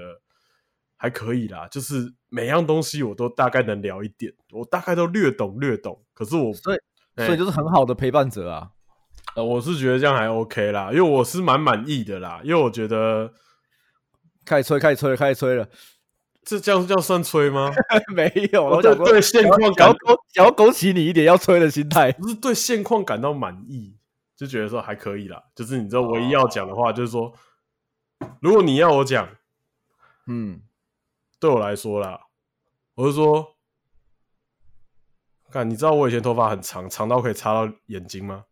[0.97, 6.03] 还可以啦，就是每样东西我都大概能聊一点，我大概都略懂略懂。
[6.15, 6.79] 可是我所以、
[7.17, 8.71] 欸、所以就是很好的陪伴者啊。
[9.35, 12.41] 呃，我是觉得这样还 OK 啦，因为我是蛮满意的啦。
[12.43, 13.31] 因为我觉得
[14.47, 15.69] 开始吹，开始吹了，开始吹了。
[16.43, 17.71] 这这样这样算吹吗？
[18.15, 23.95] 没有，我对对现况想要勾想要勾起你一点要吹的心态，不是对现况感到满意，
[24.45, 25.43] 就觉得说还可以啦。
[25.55, 27.33] 就是你知道，唯一要讲的话就是说，
[28.41, 29.29] 如果你要我讲，
[30.27, 30.61] 嗯。
[31.41, 32.19] 对我来说啦，
[32.95, 33.57] 我是说，
[35.51, 38.45] 看，你知道我以前头发很长，长到可以插到眼睛吗？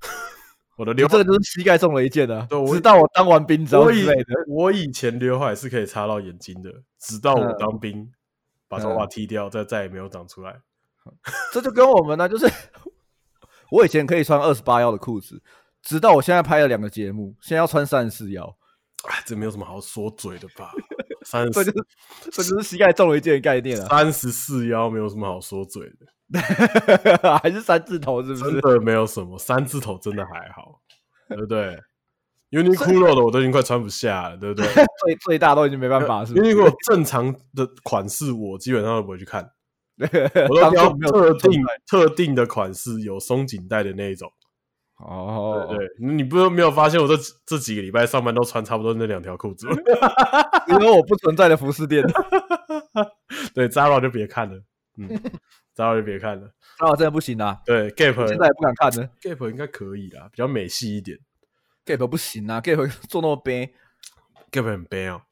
[0.78, 2.46] 我的刘海，这个就是膝盖中了一箭啊。
[2.48, 4.06] 对，直到我当完兵之后，我以
[4.46, 8.12] 我以前刘海是可以插到眼睛的，直到我当兵，嗯、
[8.66, 10.62] 把头发剃掉，再再也没有长出来。
[11.52, 12.46] 这就跟我们呢，就是
[13.70, 15.42] 我以前可以穿二十八腰的裤子，
[15.82, 18.56] 直到我现在拍了两个节目，现在要穿三十四腰。
[19.04, 20.72] 哎，这没有什么好说嘴的吧？
[21.24, 23.86] 三十四，这就是这就是膝盖中了一箭的概念啊！
[23.88, 25.82] 三十四腰没有什么好说嘴
[26.30, 26.40] 的，
[27.38, 28.44] 还是三字头是不是？
[28.44, 30.80] 真的没有什么，三字头真的还好，
[31.28, 31.78] 对不对
[32.50, 34.66] ？Uniqlo 的我都已经快穿不下了，对不对？
[35.04, 39.48] 最最大都已经没办法，是 Uniqlo 正常的款式我基本上都不会去看，
[40.48, 44.32] 我都挑特定特定的款式，有松紧带的那一种。
[44.98, 47.14] 哦，对，对，你不是没有发现我这
[47.46, 49.76] 这几个礼拜上班都穿差不多那两条裤子吗？
[50.68, 52.04] 因为我不存在的服饰店。
[53.54, 54.60] 对，Zara 就别看了，
[54.96, 55.08] 嗯
[55.76, 57.60] ，Zara 就别看了，Zara 真的不行啊。
[57.64, 59.08] 对，Gap 现在也不敢看呢。
[59.20, 61.16] Gap 应该可以啦，比较美系一点。
[61.86, 63.72] Gap 不行啊，Gap 做那么悲
[64.50, 65.22] ，Gap 很悲啊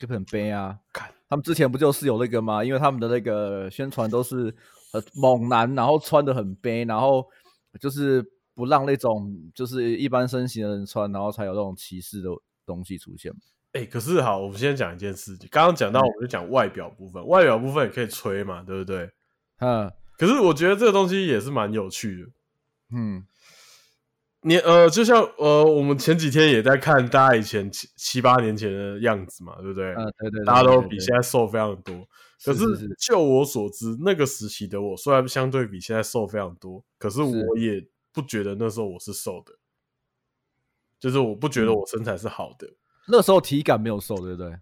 [0.00, 0.76] ，Gap 很悲啊。
[0.92, 2.64] 看他们之前不就是有那个吗？
[2.64, 4.52] 因为他们的那个宣传都是
[4.90, 7.24] 很猛男，然后穿的很悲，然后
[7.78, 8.26] 就是。
[8.52, 12.28] 不让那种就是一般身形的人穿，然后才有那种歧视的
[12.66, 13.32] 东西出现。
[13.72, 15.48] 哎、欸，可是好，我们先讲一件事情。
[15.50, 19.10] 刚刚讲到，我们就讲外表部分，嗯、外表部分也可以吹嘛，对不对？
[19.60, 19.90] 嗯。
[20.18, 22.28] 可是我觉得这个东西也是蛮有趣的。
[22.94, 23.24] 嗯。
[24.42, 29.94] 你呃，就像呃，我们前几天也在看大家以前七七八年前的样子嘛，对不对？
[29.94, 30.44] 对，对。
[30.44, 31.94] 大家都比现在瘦非常多。
[32.44, 32.64] 可是
[32.98, 37.86] 就我所知，那个时期的我虽然相对比现在瘦非常多，可是我也。
[38.12, 39.52] 不觉得那时候我是瘦的，
[40.98, 42.68] 就是我不觉得我身材是好的。
[43.06, 44.52] 那时候体感没有瘦，对不对？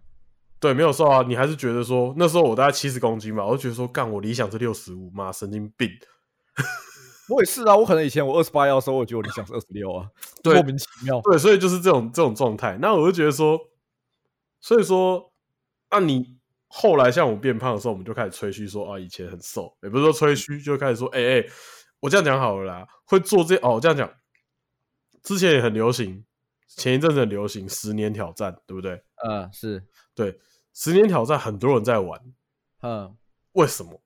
[0.59, 1.23] 对，没有瘦啊。
[1.27, 5.89] 你还是觉得说那时候我大概七十公斤吧，我就觉得说干，我理想是六十五嘛，神经病。
[7.29, 10.09] 我也是啊，我可能以前我二十八腰的时候，我觉得我理想是二十六啊，
[10.43, 11.21] 对，莫名其妙。
[11.21, 12.77] 对，所以就是这种这种状态。
[12.81, 13.59] 那我就觉得说，
[14.59, 15.31] 所以说，
[15.91, 16.37] 那，你
[16.67, 21.41] 后来像我变胖的时候，我们就开始吹嘘说啊，以前很瘦，也不是说吹嘘，就开始说，哎、欸、哎。
[21.41, 21.49] 欸
[22.01, 24.09] 我这样讲好了啦，会做这哦，这样讲，
[25.21, 26.23] 之前也很流行，
[26.65, 29.03] 前一阵子很流行十年挑战，对不对？
[29.27, 30.39] 嗯，是对，
[30.73, 32.17] 十年挑战很多人在玩，
[32.83, 33.13] 嗯，
[33.51, 34.01] 为什么？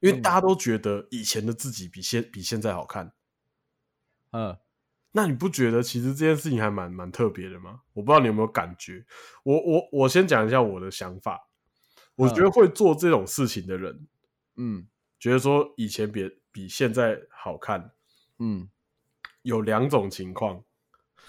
[0.00, 3.12] 因为大家都觉得以前的自己比现比现在好看，
[4.32, 4.56] 嗯，
[5.12, 7.80] 那你不觉得其实这件事情还蛮蛮特别的吗？
[7.94, 9.04] 我不知道你有没有感觉，
[9.42, 11.48] 我我我先讲一下我的想法，
[12.14, 14.06] 我觉得会做这种事情的人，
[14.56, 14.86] 嗯，
[15.18, 17.92] 觉得说以前比比现在好看，
[18.38, 18.68] 嗯，
[19.42, 20.62] 有两种情况，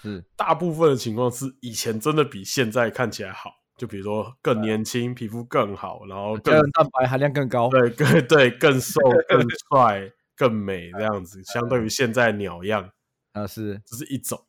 [0.00, 0.24] 是。
[0.36, 3.59] 大部分的情况是以前真的比现在看起来好。
[3.80, 9.40] 就比如说更年轻，皮肤更好，然后更蛋白含量更高，对，更 对，更瘦、更
[9.72, 12.92] 帅、更美这样子，相对于现在鸟样
[13.32, 14.44] 啊，是，这是一种，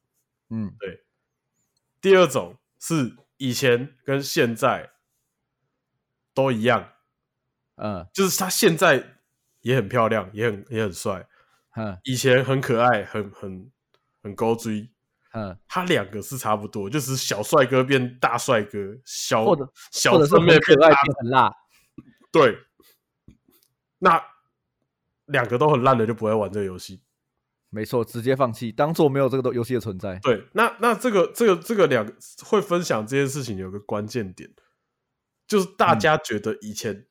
[0.50, 1.06] 嗯，对。
[2.02, 4.92] 第二种是以前跟现在
[6.34, 6.90] 都一样，
[7.76, 9.16] 嗯，就是他现在
[9.62, 11.26] 也很漂亮，也很也很帅，
[11.78, 13.72] 嗯，以前很可爱，很很
[14.22, 14.90] 很高追。
[15.34, 21.52] 嗯，他两个是差不多，就是小帅哥变大帅哥，小或者小正妹变可爱变很辣，
[22.32, 22.58] 对。
[24.04, 24.20] 那
[25.26, 27.04] 两个都很烂的就不会玩这个游戏，
[27.70, 30.18] 没错，直接放弃，当做没有这个游戏的存在。
[30.24, 32.12] 对，那那这个这个这个两个
[32.44, 34.50] 会分享这件事情有个关键点，
[35.48, 37.06] 就是大家觉得以前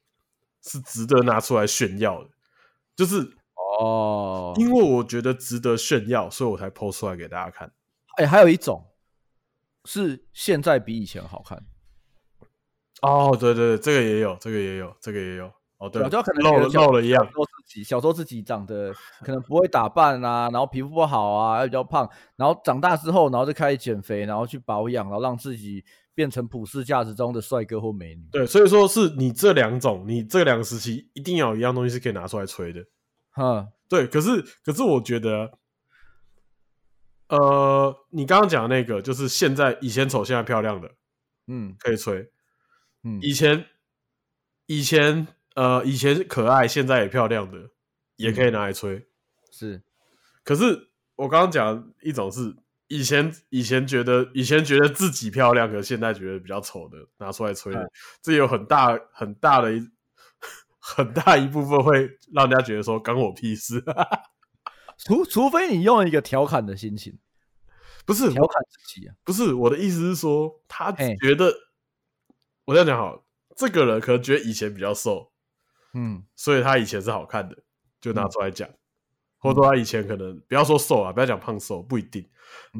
[0.62, 2.34] 是值得拿出来炫耀的，嗯、
[2.96, 3.36] 就是
[3.78, 7.72] 哦，因为我觉得值得炫耀，所以我才 PO 出来给大家看。
[8.20, 8.84] 哎、欸，还有一种
[9.86, 11.58] 是现在比以前好看
[13.00, 15.50] 哦，对对对，这个也有，这个也有，这个也有。
[15.78, 17.26] 哦，对，就可能漏了漏了一样。
[17.32, 22.06] 说自己小时候自己长得可能不会打扮啊，然后皮肤不好啊，又比较胖，
[22.36, 25.82] 然后长大之后，然后就开始减肥，然后去保养，然后让自己
[26.14, 28.28] 变成普世价值中的帅哥或美女。
[28.30, 32.84] 对，所以说是你这两种，你这两个时期一定要有一样东西是可以拿出来吹的。
[33.30, 35.58] 哈，对，可是可是我觉得。
[37.30, 40.90] 呃，你刚刚讲的那个就是现在以前丑现在漂亮的，
[41.46, 42.28] 嗯，可以吹，
[43.04, 43.66] 嗯，以前
[44.66, 47.70] 以前呃以前可爱现在也漂亮的，
[48.16, 49.06] 也可以拿来吹，嗯、
[49.52, 49.82] 是。
[50.42, 52.56] 可是我刚刚讲一种是
[52.88, 57.88] 以前以前觉得以前觉得自己漂亮，可是现在觉得比较丑的拿出来吹，嗯、
[58.20, 59.88] 这有很大很大的一
[60.82, 63.84] 很大一部分会让人家觉得说关我屁事。
[65.04, 67.18] 除除非你用一个调侃的心情，
[68.04, 71.54] 不是调侃自己啊，不是我的意思是说，他觉得
[72.66, 73.24] 我这样讲好，
[73.56, 75.32] 这个人可能觉得以前比较瘦，
[75.94, 77.56] 嗯，所以他以前是好看的，
[78.00, 78.68] 就拿出来讲，
[79.38, 82.28] 或者说他以前可能不要说瘦啊，不要讲胖瘦，不一定，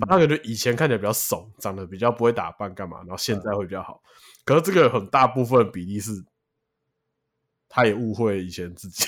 [0.07, 4.03] 他可能以前看起来比较怂，长得比较不会打扮干嘛，然后现在会比较好，
[4.45, 6.13] 可是这个很大部分比例是，
[7.69, 9.07] 他也误会以前自己。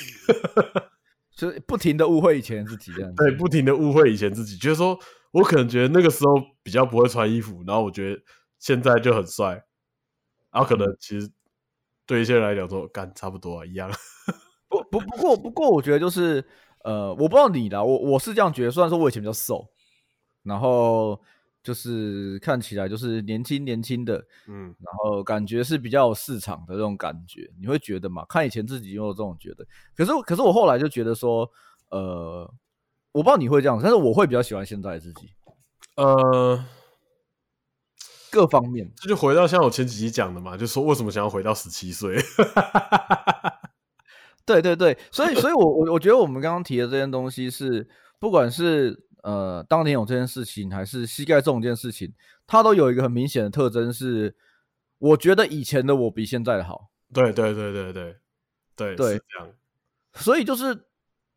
[1.42, 4.96] 就是不停的误会以前自己这样子，对，不停的误会以前自己，就是说
[5.32, 8.22] 我可能觉得那个时候比较不会穿衣服，然后我觉得
[8.60, 9.60] 现在就很帅，
[10.52, 11.28] 然后可能其实
[12.06, 13.90] 对一些人来讲说干差不多啊，一样。
[14.70, 16.44] 不不不过不过我觉得就是
[16.84, 19.66] 呃，我不知道你啦，我我是这样觉得，虽然说我以前比较瘦，
[20.44, 21.20] 然后。
[21.62, 24.16] 就是看起来就是年轻年轻的，
[24.48, 28.24] 嗯，然后感觉是比较有市场的这种感觉，你会觉得嘛？
[28.28, 29.64] 看以前自己有这种觉得，
[29.96, 31.48] 可是可是我后来就觉得说，
[31.90, 32.52] 呃，
[33.12, 35.30] 我不知道你会这样，但是我会比较喜欢现在自己，
[35.94, 36.64] 呃，
[38.30, 42.16] 各方面，这就回到像我前几集讲的嘛，就说为什么想要回到十七岁？
[44.44, 49.06] 对对对，所以所以我我我觉得我们刚刚提的这件东西是，不管是。
[49.22, 52.12] 呃，当年有这件事情，还是膝盖这件事情，
[52.46, 54.34] 它都有一个很明显的特征，是
[54.98, 56.90] 我觉得以前的我比现在的好。
[57.12, 58.16] 对对对对对
[58.74, 59.48] 对对，是这样。
[60.14, 60.86] 所以就是，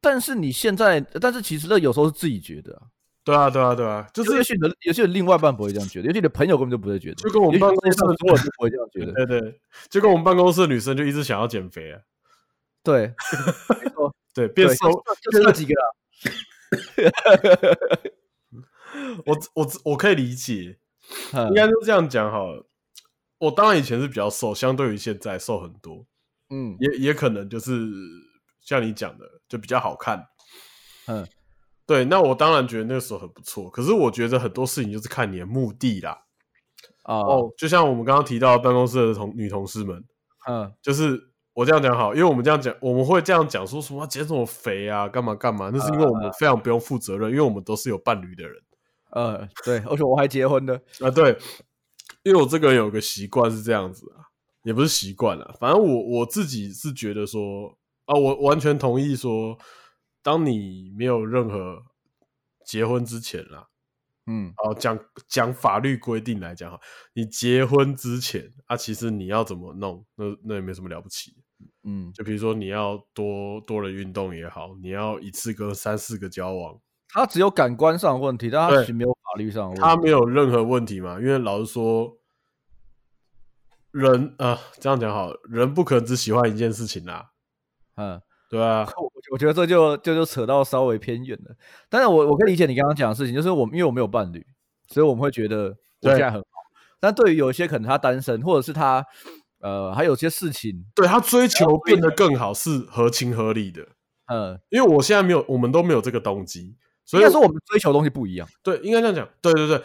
[0.02, 2.84] 但是你现在，但是其实那有时候是自己觉得啊。
[3.24, 9.12] 对啊对啊对啊，就是也许你的，也许另外一半不会这样觉得，也许你的朋友根本就不会觉得，就跟我们办公室的所有人都不会这样觉得。
[9.13, 12.00] 对，对对，就跟我们办公室的女生就一直想要减肥啊。
[12.84, 13.13] 对，
[13.82, 15.86] 没错，对，变瘦就就那几个啊。
[19.25, 20.79] 我我我可以理解，
[21.33, 22.65] 应该就这样讲好了。
[23.37, 26.05] 我当然以前是比较瘦，相对于现在瘦很多。
[26.49, 27.87] 嗯，也也可能就是
[28.61, 30.27] 像你讲的，就比较好看。
[31.07, 31.27] 嗯，
[31.85, 32.05] 对。
[32.05, 33.69] 那我当然觉得那个时候很不错。
[33.69, 36.25] 可是我觉得很多事情就是看你的目的啦。
[37.03, 40.03] 哦，哦，就像我们刚刚提到办公室的同女同事们，
[40.47, 41.31] 嗯，就是。
[41.56, 45.71] 我这样讲好，因为我们这样讲，我们会这样讲，说什么减什么肥啊，干嘛干嘛？
[45.73, 48.62] 那是因为我们非常不用负责任，因为我们都是有伴侣的人。
[49.12, 51.37] 呃，对，而且我还结婚的啊，对，
[52.23, 54.27] 因为我这个人有个习惯是这样子啊，
[54.63, 59.58] 也不是习惯了，反正我我自己是觉得说啊，我完全同意说，
[60.21, 61.83] 当你没有任何
[62.65, 63.69] 结婚之前啦，
[64.25, 64.99] 嗯，哦，讲
[65.29, 66.77] 讲法律规定来讲哈，
[67.13, 71.37] 你结婚之前啊，其实你要怎么弄，那那也没什么了不起。
[71.88, 76.75] 嗯，就比如说你要多多人运动也好，你要一次跟三四个交往，
[77.10, 81.19] 他只有感官上的问题，但他其实没有法律上的问题，他没有任何问题嘛。
[81.19, 82.17] 因为老实说，
[83.92, 87.29] 人啊、呃，这样讲好，人不可能只喜欢一件事情啦。
[87.98, 88.19] 嗯，
[88.50, 91.56] 对啊， 我我觉得这就就就扯到稍微偏远了。
[91.88, 94.44] 但是我我可以理解你刚刚讲的事情，就是我因为我没有伴侣，
[94.88, 96.48] 所以我们会觉得我现在很好。
[97.00, 99.06] 但对于有一些可能他单身，或者是他。
[99.65, 103.81] 呃，还有些事情，对他追求变得更好是合情合理的。
[104.27, 108.47] 嗯，因为我现在没有，我们都没有这个动机，所以说我们追求的东西不一样。
[108.61, 109.27] 对，应该这样讲。
[109.41, 109.81] 对对对，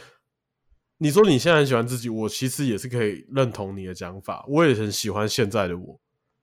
[0.99, 4.45] 你说你现在很喜欢自己，我其实也是可以认同你的讲法。
[4.47, 5.99] 我也很喜欢现在的我。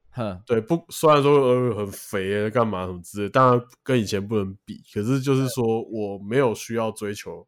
[0.09, 7.47] 哼，对，不，虽然说呃很肥啊，干嘛什么之类，当然跟以前不能比，可是就是说我没有需要追求。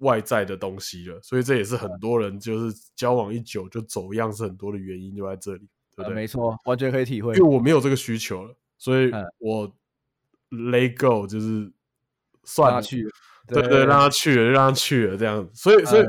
[0.00, 6.14] 外在的东西了，所以这也是很多人就是交往一久就走样，是很多的原因就在这里，对不对？
[6.14, 7.34] 没错，完全可以体会。
[7.34, 9.70] 因为我没有这个需求了，所以我
[10.50, 11.70] let go 就是
[12.44, 13.06] 算了，去，
[13.46, 15.52] 对对，让他去了，让他去了，这样子。
[15.54, 16.04] 所以，所以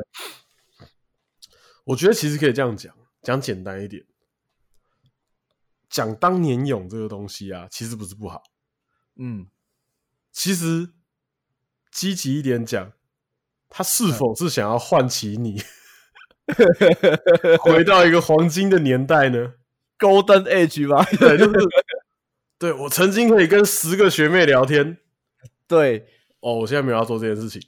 [1.83, 4.05] 我觉得其实可以这样讲，讲简单一点，
[5.89, 8.41] 讲当年勇这个东西啊，其实不是不好。
[9.17, 9.47] 嗯，
[10.31, 10.93] 其实
[11.91, 12.93] 积极一点讲。
[13.73, 15.63] 他是否是想要唤起你，
[17.63, 19.53] 回到一个黄金的年代呢
[19.97, 21.53] ？Golden Age 吧，对，就是，
[22.59, 24.97] 对我曾经可以跟十个学妹聊天，
[25.69, 26.05] 对，
[26.41, 27.61] 哦，我现在没有要做这件事情，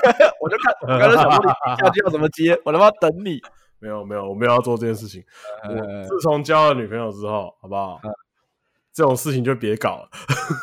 [0.40, 3.38] 我就看，我刚才想问你下句要怎么接，我他妈等你，
[3.80, 5.22] 没有没有，我没有要做这件事情，
[5.68, 5.74] 我
[6.08, 8.00] 自从交了女朋友之后，好不好？
[8.92, 10.10] 这种事情就别搞了，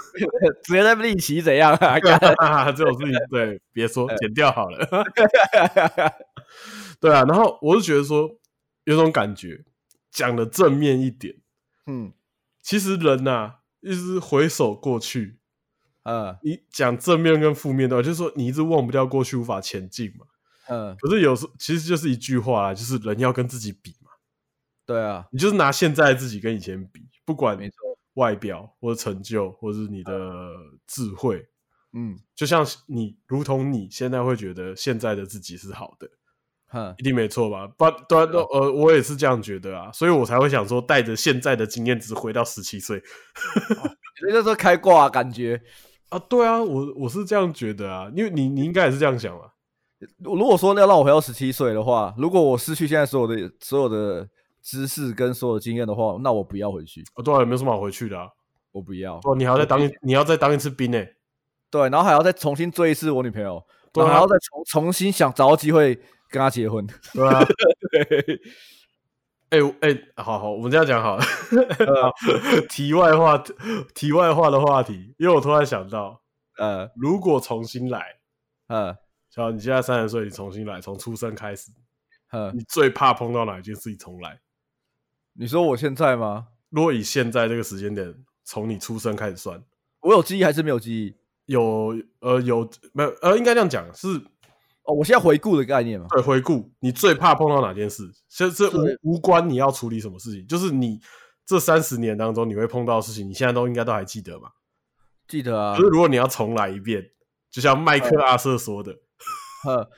[0.63, 1.97] 直接在立起怎样啊？
[2.71, 4.85] 这种事情对，别说，剪掉好了。
[6.99, 8.29] 对啊，然后我是觉得说，
[8.83, 9.63] 有种感觉，
[10.11, 11.35] 讲的正面一点，
[11.85, 12.11] 嗯，
[12.61, 15.39] 其实人呐、啊，一直回首过去，
[16.03, 20.25] 嗯，你讲正面跟负面的话，就是说你一直忘不掉过去，无法前进嘛，
[20.67, 24.11] 嗯，可是有时候其实就是一句话啦，就是人要跟自己比嘛，
[24.85, 27.86] 对啊，你就是拿现在的自己跟以前比，不管没错。
[28.17, 30.11] 外表或者成就，或者是你的
[30.87, 31.47] 智慧，
[31.93, 36.09] 嗯，就像你，如同你现在会觉得现在的自己是好的，
[36.67, 37.67] 哼，一定没错吧？
[37.77, 43.01] 不，对，呃，我也是这样觉得啊，所以我才会想说，带着现在的经验值回到十七岁，
[44.23, 45.61] 人家说开挂感觉。
[46.09, 49.53] 啊，对啊，我我是这样觉得啊，因为你你应该也是这样想吧？
[50.17, 54.27] 如果说要让我回到十七岁的话，如果我失去现在所有的所有的。
[54.67, 57.01] 知识跟所有经验的话，那我不要回去。
[57.15, 58.27] 哦，对啊，也没有什么好回去的啊。
[58.73, 59.15] 我不要。
[59.23, 61.01] 哦，你还要再当一，你要再当一次兵呢。
[61.71, 65.95] 对，然后还要再重新追一次我女朋友，对啊，然后再重重新想找到机会
[66.29, 66.85] 跟她结婚。
[67.13, 67.41] 对啊。
[67.91, 68.41] 对。
[69.49, 71.23] 哎哎，好好，我们这样讲好了。
[72.03, 72.11] 好，
[72.67, 73.41] 题外话，
[73.95, 76.21] 题外话的话题，因为我突然想到，
[76.57, 78.03] 呃，如果重新来，
[78.67, 78.93] 呃，
[79.29, 81.71] 像你现在三十岁，你重新来，从出生开始。
[82.29, 84.37] 呃你最怕碰到哪一件事情重来？
[85.39, 86.47] 你说我现在吗？
[86.69, 88.13] 如果以现在这个时间点，
[88.43, 89.63] 从你出生开始算，
[90.01, 91.15] 我有记忆还是没有记忆？
[91.45, 93.09] 有，呃，有没有？
[93.21, 94.07] 呃，应该这样讲是
[94.83, 96.07] 哦，我现在回顾的概念嘛。
[96.09, 98.03] 对，回顾你最怕碰到哪件事？
[98.27, 100.99] 其实这无无关你要处理什么事情，就是你
[101.45, 104.49] 这三十年当中你会碰到的事情，你现在都应该都还记得吧？
[105.27, 105.75] 记得啊。
[105.75, 107.05] 可是如果你要重来一遍，
[107.51, 108.91] 就像麦克阿瑟说的，
[109.63, 109.89] 呵。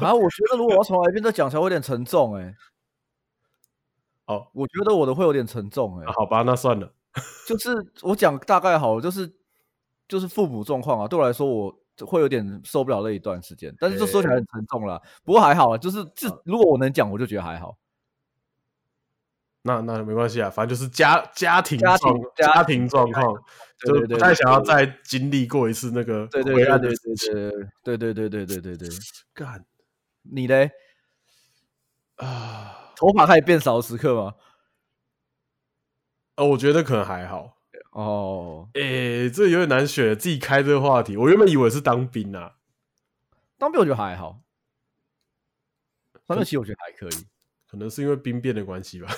[0.00, 2.54] 啊，我觉得如果我要重来一遍再讲起来，会有点沉重哎、欸。
[4.26, 6.12] 哦，我觉得我的会有点沉重哎、欸啊。
[6.16, 6.92] 好吧，那算了。
[7.48, 9.32] 就是我讲大概好了，就是
[10.06, 11.74] 就是父母状况啊，对我来说我
[12.04, 13.74] 会有点受不了那一段时间。
[13.80, 17.78] 但是就说起来很沉重了，不过还好啊，就是这如果我能讲，我就觉得还好。
[19.62, 23.34] 那那没关系啊，反正就是家家庭家庭家庭状况，
[23.78, 26.94] 就不太想要再经历过一次那个对对对对
[27.82, 28.88] 对对对对对对对对
[29.34, 29.64] 干。
[30.22, 30.70] 你嘞？
[32.16, 34.34] 啊，头发开始变少的时刻吗？
[36.36, 37.56] 哦，我觉得可能还好。
[37.92, 41.16] 哦，诶、欸，这有点难选，自己开这个话题。
[41.16, 42.56] 我原本以为是当兵啊，
[43.56, 44.40] 当兵我觉得还好。
[46.26, 47.24] 当兵其实我觉得还可以，
[47.70, 49.08] 可能是因为兵变的关系吧。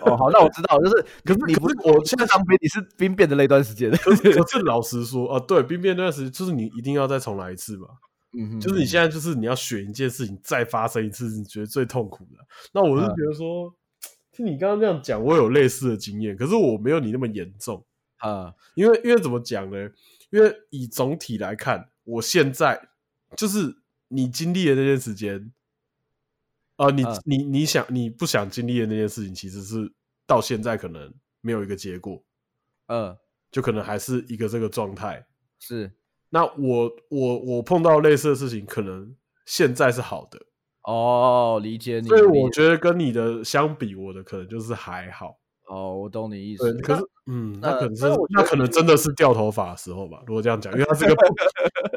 [0.00, 3.90] 哦，好，那我知道，就是， 可是你不是我现在当兵，你是兵变的那段时间。
[3.90, 7.88] 可是，可是老实说，啊，对，兵变那段时间，就是你一定要再重来一次嘛。
[8.38, 12.38] 嗯，就是你现在就是你要选一件事情再发生一次，你觉得最痛苦的。
[12.72, 13.74] 那我是觉得说，嗯、
[14.32, 17.84] 听你刚刚这样讲，我有类似的经验，可是我没有你那么严重
[18.18, 18.54] 啊。
[18.74, 19.90] 因为因为怎么讲呢？
[20.30, 22.88] 因为以总体来看，我现在
[23.36, 23.76] 就是
[24.08, 25.52] 你经历的那段时间，
[26.76, 29.92] 啊、呃，你、嗯、你你想你不想经历的那件事情，其实是
[30.26, 31.12] 到现在可能
[31.42, 32.24] 没有一个结果，
[32.86, 33.14] 嗯，
[33.50, 35.26] 就可能还是一个这个状态。
[35.58, 35.92] 是，
[36.34, 39.14] 那我我我碰到类似的事情，可能
[39.44, 40.40] 现在是好的。
[40.84, 42.08] 哦，理解你。
[42.08, 45.36] 所以我觉得跟你的相比，我的可能就是还好。
[45.68, 46.72] 哦，我懂你意思。
[46.78, 50.22] 可是，嗯，那可能是那可能真的是掉头发的时候吧。
[50.26, 51.22] 如果这样讲，因为它是个不，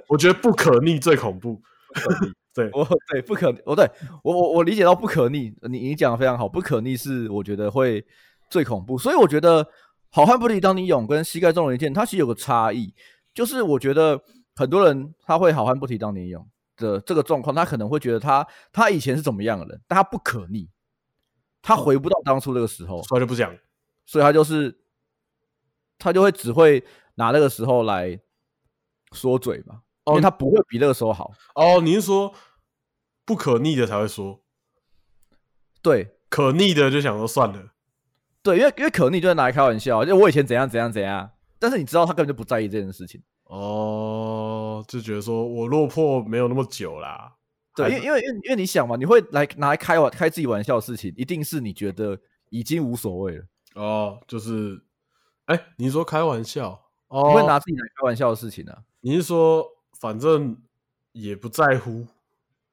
[0.10, 1.62] 我觉得不可逆最恐怖。
[2.54, 3.90] 对，我对不可，我对
[4.22, 5.54] 我我我理解到不可逆。
[5.70, 8.06] 你你讲的非常好，不可逆是我觉得会
[8.50, 8.98] 最恐怖。
[8.98, 9.66] 所以我觉得
[10.12, 12.94] 好汉不提当年勇跟膝盖中了一箭，它其实有个差异，
[13.36, 14.20] 就是我觉得
[14.56, 16.50] 很多人他会好汉不提当年勇。
[16.78, 20.70] 的这个状况，他可能会觉得他他以前是怎么样的人，但他不可逆，
[21.62, 23.56] 他回不到当初那个时候，所以就不讲，
[24.06, 24.78] 所以他就是
[25.98, 28.20] 他就会只会拿那个时候来
[29.14, 31.32] 说嘴嘛，因为他不会比那个时候好。
[31.54, 32.34] 哦，你是说
[33.24, 34.44] 不可逆的才会说？
[35.82, 37.70] 对，可逆的就想说算了。
[38.44, 41.32] 对，因为因为可逆就在拿来开玩笑，就我以前怎样怎样怎样，
[41.66, 43.20] 但是你知道他根本就不在意这件事情。
[43.46, 47.34] 哦，就觉得说我落魄没有那么久啦。
[47.76, 52.16] 对，因为因为因为因为你想嘛，你会来拿来开玩开自己玩笑的事情，一定是你觉得
[52.52, 53.46] 已经无所谓了。
[53.74, 54.80] 哦，就是，
[55.46, 58.84] 哎、欸，你说开玩笑，哦，你会拿自己来开玩笑的事情呢、啊？
[59.02, 59.66] 你是说
[60.00, 60.56] 反正
[61.14, 62.06] 也不在乎？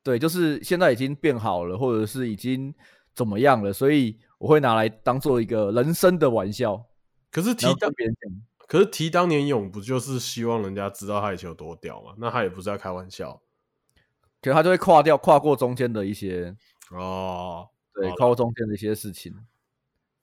[0.03, 2.75] 对，就是现在已经变好了，或者是已经
[3.15, 6.85] 怎么样了，所以我会拿来当做一个人生的玩笑。
[7.31, 8.31] 可是提到别人讲。
[8.73, 12.15] 可是提当年勇不就是希望人家知道他以前有多屌嘛？
[12.17, 13.43] 那他也不是在开玩笑，
[14.41, 16.57] 可是他就会跨掉、跨过中间的一些
[16.91, 19.37] 哦，对，跨过中间的一些事情。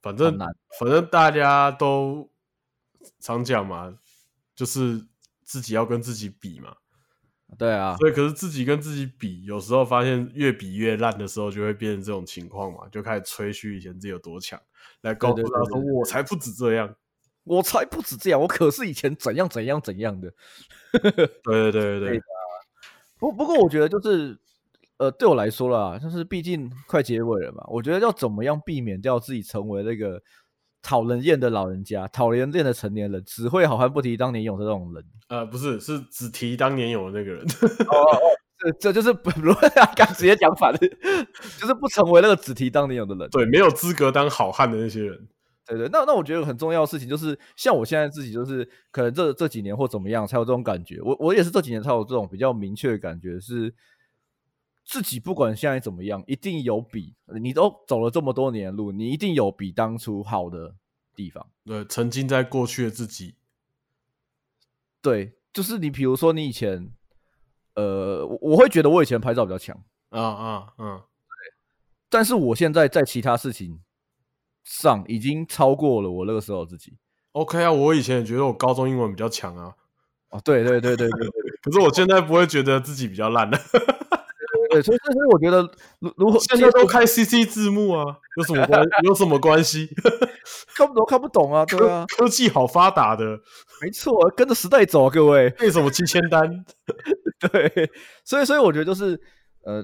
[0.02, 0.36] 反正
[0.80, 2.32] 反正大家都
[3.20, 3.96] 常讲嘛，
[4.56, 5.06] 就是
[5.44, 6.76] 自己要跟自己比嘛。
[7.56, 14.60] 对啊，所以可是自己跟自己比，有时候发现越比越烂的时候，就会变成这种情况嘛，就开始吹嘘以前自己有多强，
[15.02, 16.96] 来告诉他说我才不止这样。
[17.44, 20.32] 我才不止这样，我可是以前怎样怎样怎样的。
[21.02, 21.12] 对
[21.44, 22.22] 对对 对对。
[23.20, 24.38] 不不过，我觉得就是，
[24.98, 30.22] 呃，对我来说啦，就是毕竟快结尾了嘛，我觉得要怎么样避免掉自己成为那个
[30.82, 35.04] 讨人厌的老人家、讨人厌的成年人，只会好汉不提当年勇的这种人。
[35.28, 37.44] 呃，不是，是只提当年勇的那个人。
[37.44, 38.20] 哦哦，
[38.58, 39.30] 这这就是不，
[39.98, 40.78] 刚直接讲反了，
[41.60, 43.30] 就是不成为那个只提当年勇的人。
[43.32, 45.28] 对，没有资格当好汉的那些人。
[45.70, 51.00] 对对，那那我觉得很重要的事情就是，像我现在自己就是，可能这这几年或怎么样才有这种感觉。
[51.02, 53.72] 我我也是这几年才有这种比较明确的感觉，是
[54.84, 60.74] 自己不管现在怎么样，一定有比你都走了这么多年的路，你一定有比当初好的
[61.16, 61.46] 地方。
[61.64, 63.36] 对，曾经在过去的自己，
[65.04, 66.92] 对，就是你比如说你以前，
[67.76, 71.54] 呃，我我会觉得我以前拍照比较强，啊啊嗯，对，
[72.10, 73.80] 但是我现在在其他事情。
[74.70, 76.94] 上已经超过了我那个时候自己。
[77.32, 79.74] OK 啊，我以前也觉得我高中英文比较强啊。
[80.30, 81.30] 哦，对对对对对对。
[81.64, 83.58] 可是我现在不会觉得自己比较烂了。
[84.70, 85.68] 对，所以所以我觉得
[86.00, 88.06] 如如果现在都开 CC 字幕啊，
[88.38, 89.90] 有什么关有什么关系？
[90.78, 93.26] 看不懂看不懂啊，对啊，科技好发达的，
[93.82, 95.52] 没错，跟着时代走啊，各位。
[95.62, 96.48] 为什么七千单？
[97.40, 97.90] 对，
[98.24, 99.20] 所以所以我觉得就是
[99.64, 99.84] 呃。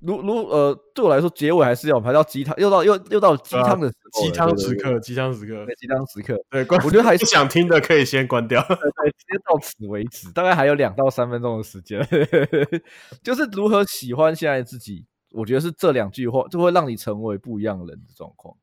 [0.00, 6.38] 如如呃，对我来说，结尾还是要，还是要鸡汤，又到又又到鸡汤的鸡汤时刻，鸡汤时刻，鸡汤时刻。
[6.50, 10.30] 对，我觉得还 是想听的可以先关掉，对，对，直接到此为止。
[10.32, 12.06] 大概还有两到三分钟的时间，
[13.24, 18.54] 就是如何喜欢现在自己，我觉得是这两句话就会让你成为不一样的人的状况。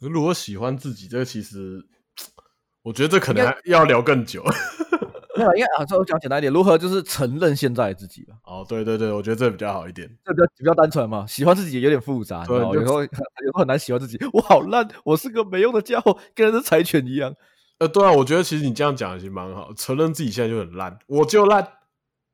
[0.00, 1.84] 如果喜欢自己，这个其实
[2.82, 4.42] 我觉得这可能还要聊更久。
[5.40, 8.34] 没有，因为啊，这我讲简单一点，如何就是承认现在的自己吧。
[8.44, 11.26] 哦，对对对，我觉得这比较好一点，这比较比较单纯嘛。
[11.26, 13.22] 喜欢自己有点复杂，对，有时候有时
[13.52, 14.18] 候很难喜欢自己。
[14.32, 17.34] 我好烂，我是个没用的家伙，跟人柴犬一样。
[17.78, 21.66] 呃，对啊，我觉得其实你这样讲已经蛮好，承认自己现在就很烂，我就烂，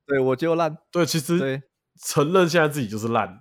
[0.06, 0.76] 对，我就烂。
[0.90, 1.62] 对，其实
[2.02, 3.38] 承认现在自己就是烂，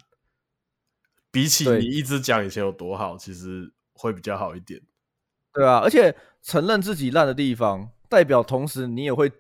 [1.32, 4.82] 比起你一直讲以前有多好，其实会比较好一点。
[5.54, 9.32] 对啊，而且承认自己烂的地方，代表同时你也会。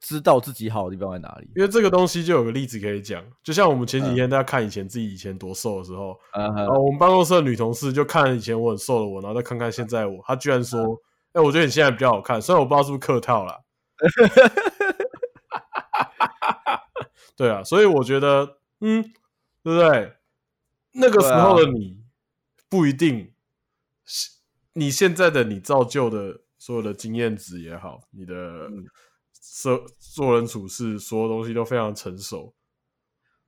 [0.00, 10.80] 知道自己好的地方在哪里，因为这个东西就有个例子可以讲，就像我们前几天大家看以前自己以前多瘦的时候，嗯、然后我们办公室的女同事就看以前我很瘦的我，然后再看看现在我，她居然说
[11.34, 13.58] ：“哎、嗯欸，我觉得你现在比较好看。”虽然我不知道是不是客套啦。
[17.36, 19.02] 对啊，所以我觉得，嗯，
[19.64, 20.12] 对不对？
[20.92, 21.98] 那个时候的你
[22.68, 23.32] 不一定，
[24.74, 28.70] 你现在的你造就的所有的经验值也好，你的。
[29.62, 32.54] 做做人处事，所有东西都非常成熟。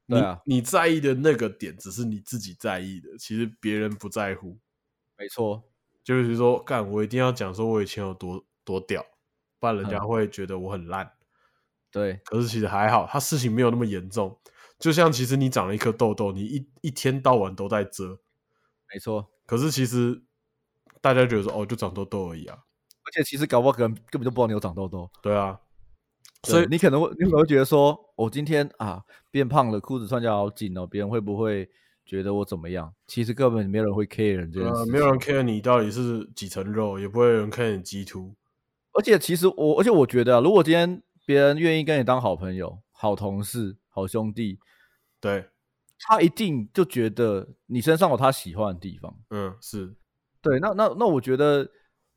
[0.07, 4.59] 你啊，你在意的那个点只是你自己在意的，其实别人不在乎。
[5.17, 5.63] 没错，
[6.03, 9.07] 就是说，干我一定要讲说我以前有多多屌，
[9.61, 11.07] 不然人家会觉得我很烂。
[11.07, 11.13] 嗯。
[11.93, 14.37] 对，可是其实还好，他事情没有那么严重。
[14.81, 18.19] 就像其实你长了一颗痘痘，你一一天到晚都在遮。
[18.93, 20.21] 没错，可是其实
[21.01, 22.59] 大家觉得说哦，就长痘痘而已啊。
[23.05, 25.09] 而且其实搞不好可能根本就不知道你有长痘痘。
[25.23, 25.61] 对啊。
[26.45, 31.69] 所以你可能会，你可能会觉得说，我今天啊变胖了，裤子穿起来好紧哦，别人会不会
[32.07, 32.91] 觉得我怎么样？
[33.07, 38.35] 其实根本没有人会 care 这件事，没有人 care 你到底是几层肉，也不会有人 care 你鸡突。
[38.93, 44.59] 而且其实我，而且我觉得啊，如果今天别人愿意跟你当好朋友、好同事、好兄弟，
[45.21, 45.45] 对，
[45.99, 49.15] 他一定就觉得你身上有他喜欢的地方。
[49.29, 49.95] 嗯，是
[50.41, 50.59] 对。
[50.59, 51.71] 那那那，我觉得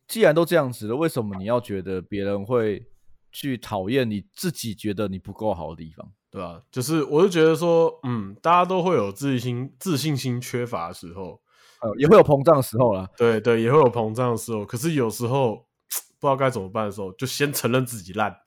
[0.07, 2.88] 既然都这样子了，为什么你要觉得别人会？
[3.34, 6.62] 去讨厌你自己觉得你不够好的地方，对吧？
[6.72, 11.42] 就是我就觉得说，嗯，大家都会有自信心、自信心缺乏的时候，
[11.82, 13.10] 呃，也会有膨胀的时候啦。
[13.18, 14.64] 对对，也会有膨胀的时候。
[14.64, 15.68] 可是有时候
[16.20, 18.38] 不知道该怎么办的时候，就先承认自己烂，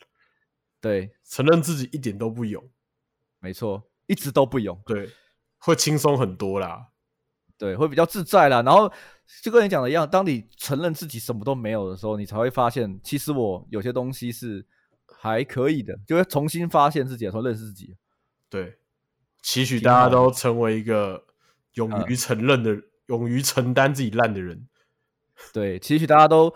[0.80, 2.62] 对，承认自己一点都不勇，
[3.40, 5.10] 没错，一直都不勇，对，
[5.58, 6.86] 会轻松很多啦，
[7.58, 8.62] 对，会比较自在啦。
[8.62, 8.90] 然后
[9.42, 14.64] 就跟你讲的一样，当你承认自己什么都没有的时候，你才会发现，其实我有些东西是。
[15.18, 17.94] 还可以的，就会重新发现自己，重认识自己。
[18.48, 18.78] 对，
[19.42, 21.24] 期许大家都成为一个
[21.74, 24.68] 勇于承认的、嗯、勇于承担自己烂的人。
[25.52, 26.54] 对，期许大家都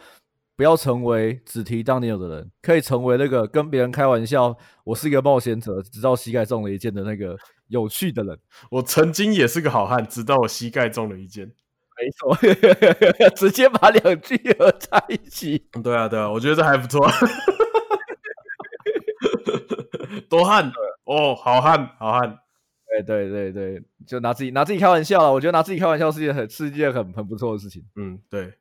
[0.57, 7.36] 不要成为只提当年有的人，可以成为那个跟别人开玩笑，我是一个冒险者，直到膝盖中了一箭的那个
[7.68, 8.38] 有趣的人。
[8.70, 11.46] 我曾经也是个好汉，直到我膝盖中了一箭。
[11.46, 12.34] 没错，
[13.36, 15.66] 直接把两句合在一起。
[15.82, 17.07] 对啊，对啊，我觉得这还不错。
[20.28, 20.70] 多汉
[21.05, 22.38] 哦，好汉，好汉，
[22.88, 25.32] 对对对对，就拿自己拿自己开玩笑了。
[25.32, 27.84] 我觉得拿自己开玩笑是一件很是一件很很不错的事情。
[27.97, 28.53] 嗯，对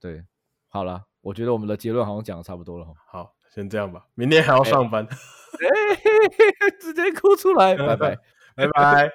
[0.00, 0.24] 对，
[0.68, 2.86] 好了，我觉得我们的结论好像讲的差不多了。
[3.06, 8.18] 好，先这样吧，明天还要上班，欸、 直接哭出来，拜拜，
[8.56, 9.12] 拜拜。